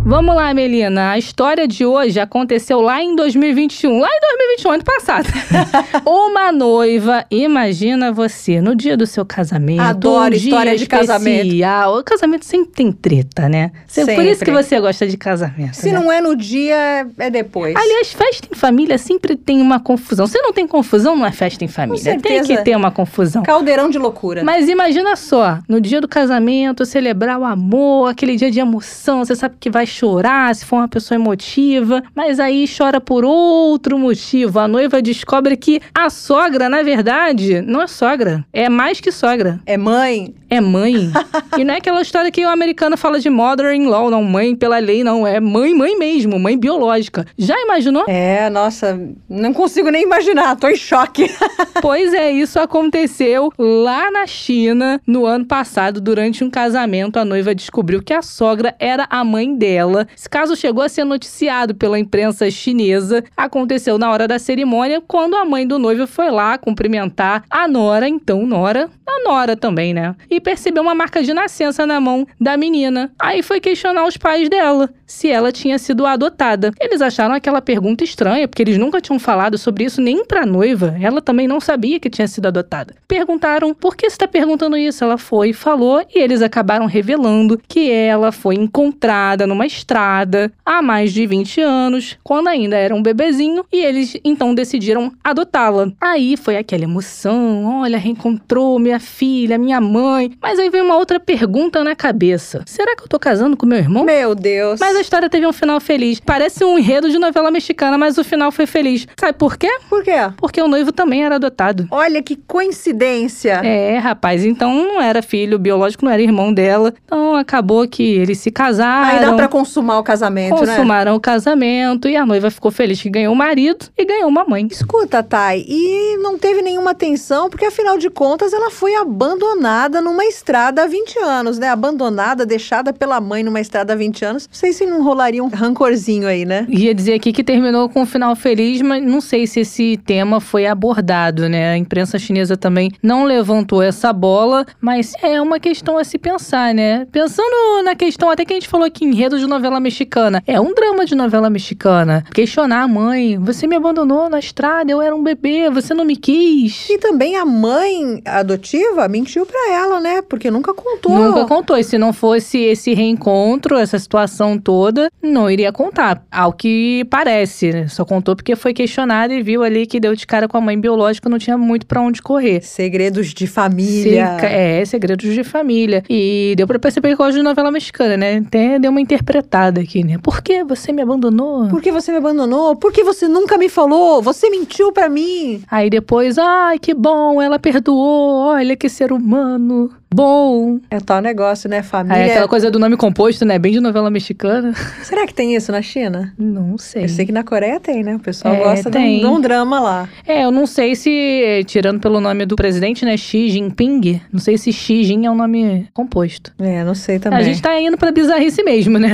[0.06, 1.12] Vamos lá, Melina.
[1.12, 4.00] A história de hoje aconteceu lá em 2021.
[4.00, 5.30] Lá em 2021, ano passado.
[6.06, 9.82] Uma noiva, imagina você, no dia do seu casamento.
[9.82, 11.46] Adoro um história de casamento.
[11.46, 12.00] especial.
[12.00, 13.72] O casamento sempre tem treta, né?
[13.94, 14.52] Por isso que Sempre.
[14.52, 15.76] você gosta de casamento.
[15.76, 15.98] Se né?
[15.98, 17.74] não é no dia, é depois.
[17.74, 20.28] Aliás, festa em família sempre tem uma confusão.
[20.28, 22.20] Se não tem confusão, não é festa em família.
[22.20, 23.42] Tem que ter uma confusão.
[23.44, 24.44] Caldeirão de loucura.
[24.44, 29.34] Mas imagina só, no dia do casamento, celebrar o amor, aquele dia de emoção, você
[29.34, 34.60] sabe que vai chorar se for uma pessoa emotiva, mas aí chora por outro motivo.
[34.60, 39.60] A noiva descobre que a sogra, na verdade, não é sogra, é mais que sogra,
[39.66, 40.34] É mãe?
[40.54, 41.12] É mãe.
[41.58, 45.04] e não é aquela história que o americano fala de mother-in-law, não, mãe pela lei,
[45.04, 47.26] não, é mãe, mãe mesmo, mãe biológica.
[47.38, 48.06] Já imaginou?
[48.08, 51.30] É, nossa, não consigo nem imaginar, tô em choque.
[51.82, 57.18] Pois é, isso aconteceu lá na China no ano passado, durante um casamento.
[57.18, 60.08] A noiva descobriu que a sogra era a mãe dela.
[60.16, 63.22] Esse caso chegou a ser noticiado pela imprensa chinesa.
[63.36, 68.08] Aconteceu na hora da cerimônia, quando a mãe do noivo foi lá cumprimentar a nora,
[68.08, 70.16] então nora, a nora também, né?
[70.30, 73.12] E percebeu uma marca de nascença na mão da menina.
[73.18, 76.72] Aí foi questionar os pais dela se ela tinha sido adotada.
[76.80, 80.96] Eles acharam aquela pergunta estranha, porque eles nunca tinham falado sobre isso nem pra noiva.
[81.00, 82.96] Ela também não sabia que tinha sido adotada.
[83.08, 85.04] Perguntaram por que você está perguntando isso?
[85.04, 91.14] Ela foi falou, e eles acabaram revelando que ela foi encontrada numa estrada há mais
[91.14, 95.92] de 20 anos, quando ainda era um bebezinho, e eles então decidiram adotá-la.
[96.02, 100.32] Aí foi aquela emoção: olha, reencontrou minha filha, minha mãe.
[100.42, 103.78] Mas aí veio uma outra pergunta na cabeça: será que eu tô casando com meu
[103.78, 104.04] irmão?
[104.04, 104.80] Meu Deus.
[104.80, 106.20] Mas a história teve um final feliz.
[106.20, 109.08] Parece um enredo de novela mexicana, mas o final foi feliz.
[109.20, 109.70] Sabe por quê?
[109.90, 110.32] Por quê?
[110.38, 111.88] Porque o noivo também era adotado.
[111.92, 113.62] Olha que coincidência.
[113.64, 116.94] É, rapaz, então não era filho biológico, não era irmão dela.
[117.06, 119.10] Então acabou que eles se casaram.
[119.10, 120.76] Aí dá pra consumar o casamento, né?
[120.76, 124.46] Consumaram o casamento e a noiva ficou feliz que ganhou o marido e ganhou uma
[124.46, 124.68] mãe.
[124.70, 130.26] Escuta, Thay, e não teve nenhuma tensão, porque afinal de contas ela foi abandonada numa
[130.26, 131.70] estrada há 20 anos, né?
[131.70, 134.48] Abandonada, deixada pela mãe numa estrada há 20 anos.
[134.48, 136.68] Não sei se não rolaria um rancorzinho aí, né?
[136.70, 140.40] Ia dizer aqui que terminou com um final feliz, mas não sei se esse tema
[140.40, 141.74] foi abordado, né?
[141.74, 146.76] A imprensa chinesa também não levantou essa bola, mas é uma questão a se pensar,
[146.76, 147.08] né?
[147.12, 150.44] Pensando na questão até que a gente falou aqui, enredo de novela mexicana.
[150.46, 152.24] É um drama de novela mexicana.
[152.32, 156.16] Questionar a mãe, você me abandonou na estrada, eu era um bebê, você não me
[156.16, 156.88] quis.
[156.88, 160.22] E também a mãe adotiva mentiu pra ela, né?
[160.22, 161.16] Porque nunca contou.
[161.18, 161.78] Nunca contou.
[161.78, 166.24] E se não fosse esse reencontro, essa situação toda, não iria contar.
[166.30, 167.88] Ao que parece, né?
[167.88, 170.80] Só contou porque foi questionado e viu ali que deu de cara com a mãe
[170.80, 172.62] biológica, não tinha muito para onde correr.
[172.62, 174.38] Segredos de família.
[174.40, 176.04] Se, é, segredos de família.
[176.10, 178.44] E deu pra perceber que gosta de novela mexicana, né?
[178.46, 180.18] Até deu uma interpretada aqui, né?
[180.22, 181.70] Por que você me abandonou?
[181.70, 182.76] Por que você me abandonou?
[182.76, 184.22] Por que você nunca me falou?
[184.22, 185.64] Você mentiu para mim.
[185.72, 188.48] Aí depois, ai, que bom, ela perdoou.
[188.48, 190.80] Olha que ser humano you bom.
[190.90, 191.82] É tal negócio, né?
[191.82, 192.18] Família.
[192.18, 193.58] É aquela coisa do nome composto, né?
[193.60, 194.74] Bem de novela mexicana.
[195.04, 196.34] Será que tem isso na China?
[196.38, 197.06] Não sei.
[197.06, 198.16] Eu sei que na Coreia tem, né?
[198.16, 200.10] O pessoal é, gosta de um, de um, drama lá.
[200.26, 203.18] É, eu não sei se, tirando pelo nome do presidente, né?
[203.18, 206.54] Xi Jinping, não sei se Xi Jin é um nome composto.
[206.60, 207.40] É, não sei também.
[207.40, 209.10] A gente tá indo pra bizarrice mesmo, né?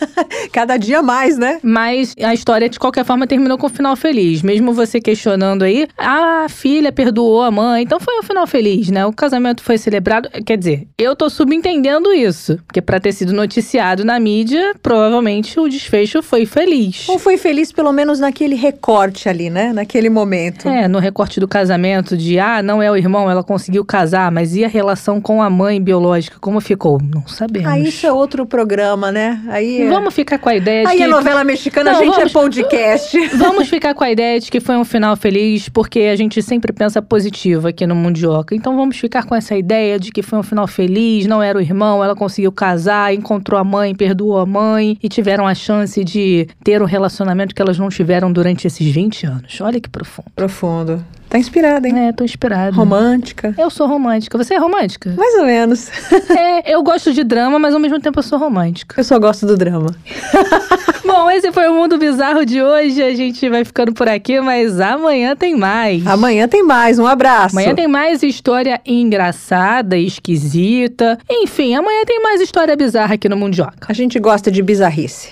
[0.52, 1.58] Cada dia mais, né?
[1.62, 4.42] Mas a história, de qualquer forma, terminou com um final feliz.
[4.42, 9.04] Mesmo você questionando aí, a filha perdoou a mãe, então foi um final feliz, né?
[9.06, 10.28] O casamento foi celebrado.
[10.44, 12.58] Quer dizer, eu tô subentendendo isso.
[12.66, 17.08] Porque pra ter sido noticiado na mídia, provavelmente o desfecho foi feliz.
[17.08, 19.72] Ou foi feliz pelo menos naquele recorte ali, né?
[19.72, 20.68] Naquele momento.
[20.68, 24.54] É, no recorte do casamento, de ah, não é o irmão, ela conseguiu casar, mas
[24.54, 26.38] e a relação com a mãe biológica?
[26.40, 27.00] Como ficou?
[27.02, 27.68] Não sabemos.
[27.68, 29.42] Aí isso é outro programa, né?
[29.48, 29.88] Aí é...
[29.88, 31.02] Vamos ficar com a ideia de Aí que...
[31.02, 32.30] a novela mexicana, não, a gente vamos...
[32.30, 33.28] é podcast.
[33.36, 36.72] vamos ficar com a ideia de que foi um final feliz, porque a gente sempre
[36.72, 38.54] pensa positivo aqui no Mundioca.
[38.54, 41.58] Então vamos ficar com essa ideia de que foi um final final feliz, não era
[41.58, 46.02] o irmão, ela conseguiu casar, encontrou a mãe, perdoou a mãe e tiveram a chance
[46.04, 49.60] de ter um relacionamento que elas não tiveram durante esses 20 anos.
[49.60, 50.30] Olha que profundo.
[50.34, 51.04] Profundo.
[51.30, 52.08] Tá inspirada, hein?
[52.08, 52.74] É, tô inspirada.
[52.74, 53.54] Romântica.
[53.56, 54.36] Eu sou romântica.
[54.36, 55.14] Você é romântica?
[55.16, 55.88] Mais ou menos.
[56.36, 59.00] é, eu gosto de drama, mas ao mesmo tempo eu sou romântica.
[59.00, 59.94] Eu só gosto do drama.
[61.06, 63.00] Bom, esse foi o Mundo Bizarro de hoje.
[63.00, 66.04] A gente vai ficando por aqui, mas amanhã tem mais.
[66.04, 66.98] Amanhã tem mais.
[66.98, 67.56] Um abraço.
[67.56, 71.16] Amanhã tem mais história engraçada, esquisita.
[71.30, 73.86] Enfim, amanhã tem mais história bizarra aqui no Mundioca.
[73.88, 75.30] A gente gosta de bizarrice.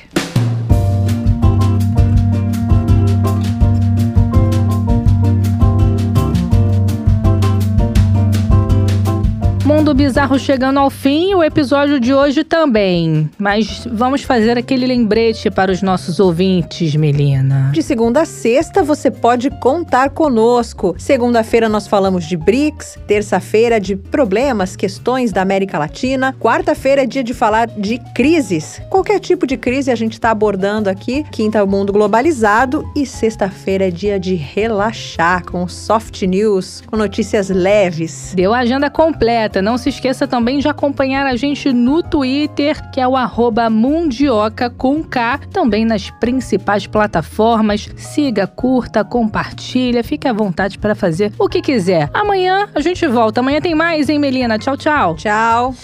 [9.69, 13.29] Mundo Bizarro chegando ao fim, o episódio de hoje também.
[13.37, 17.71] Mas vamos fazer aquele lembrete para os nossos ouvintes, Melina.
[17.75, 20.95] De segunda a sexta você pode contar conosco.
[20.97, 27.23] Segunda-feira nós falamos de BRICS, terça-feira de problemas, questões da América Latina, quarta-feira é dia
[27.23, 28.81] de falar de crises.
[28.89, 31.27] Qualquer tipo de crise a gente está abordando aqui.
[31.31, 37.51] Quinta, o mundo globalizado e sexta-feira é dia de relaxar com soft news, com notícias
[37.51, 38.33] leves.
[38.35, 43.01] Deu a agenda completa não se esqueça também de acompanhar a gente no Twitter, que
[43.01, 47.89] é o arroba Mundioca com K, também nas principais plataformas.
[47.97, 52.11] Siga, curta, compartilha, fique à vontade para fazer o que quiser.
[52.13, 53.41] Amanhã a gente volta.
[53.41, 54.59] Amanhã tem mais, hein, Melina?
[54.59, 55.15] Tchau, tchau.
[55.17, 55.75] Tchau.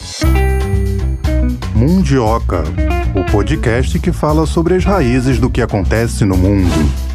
[1.74, 2.62] Mundioca,
[3.14, 7.13] o podcast que fala sobre as raízes do que acontece no mundo.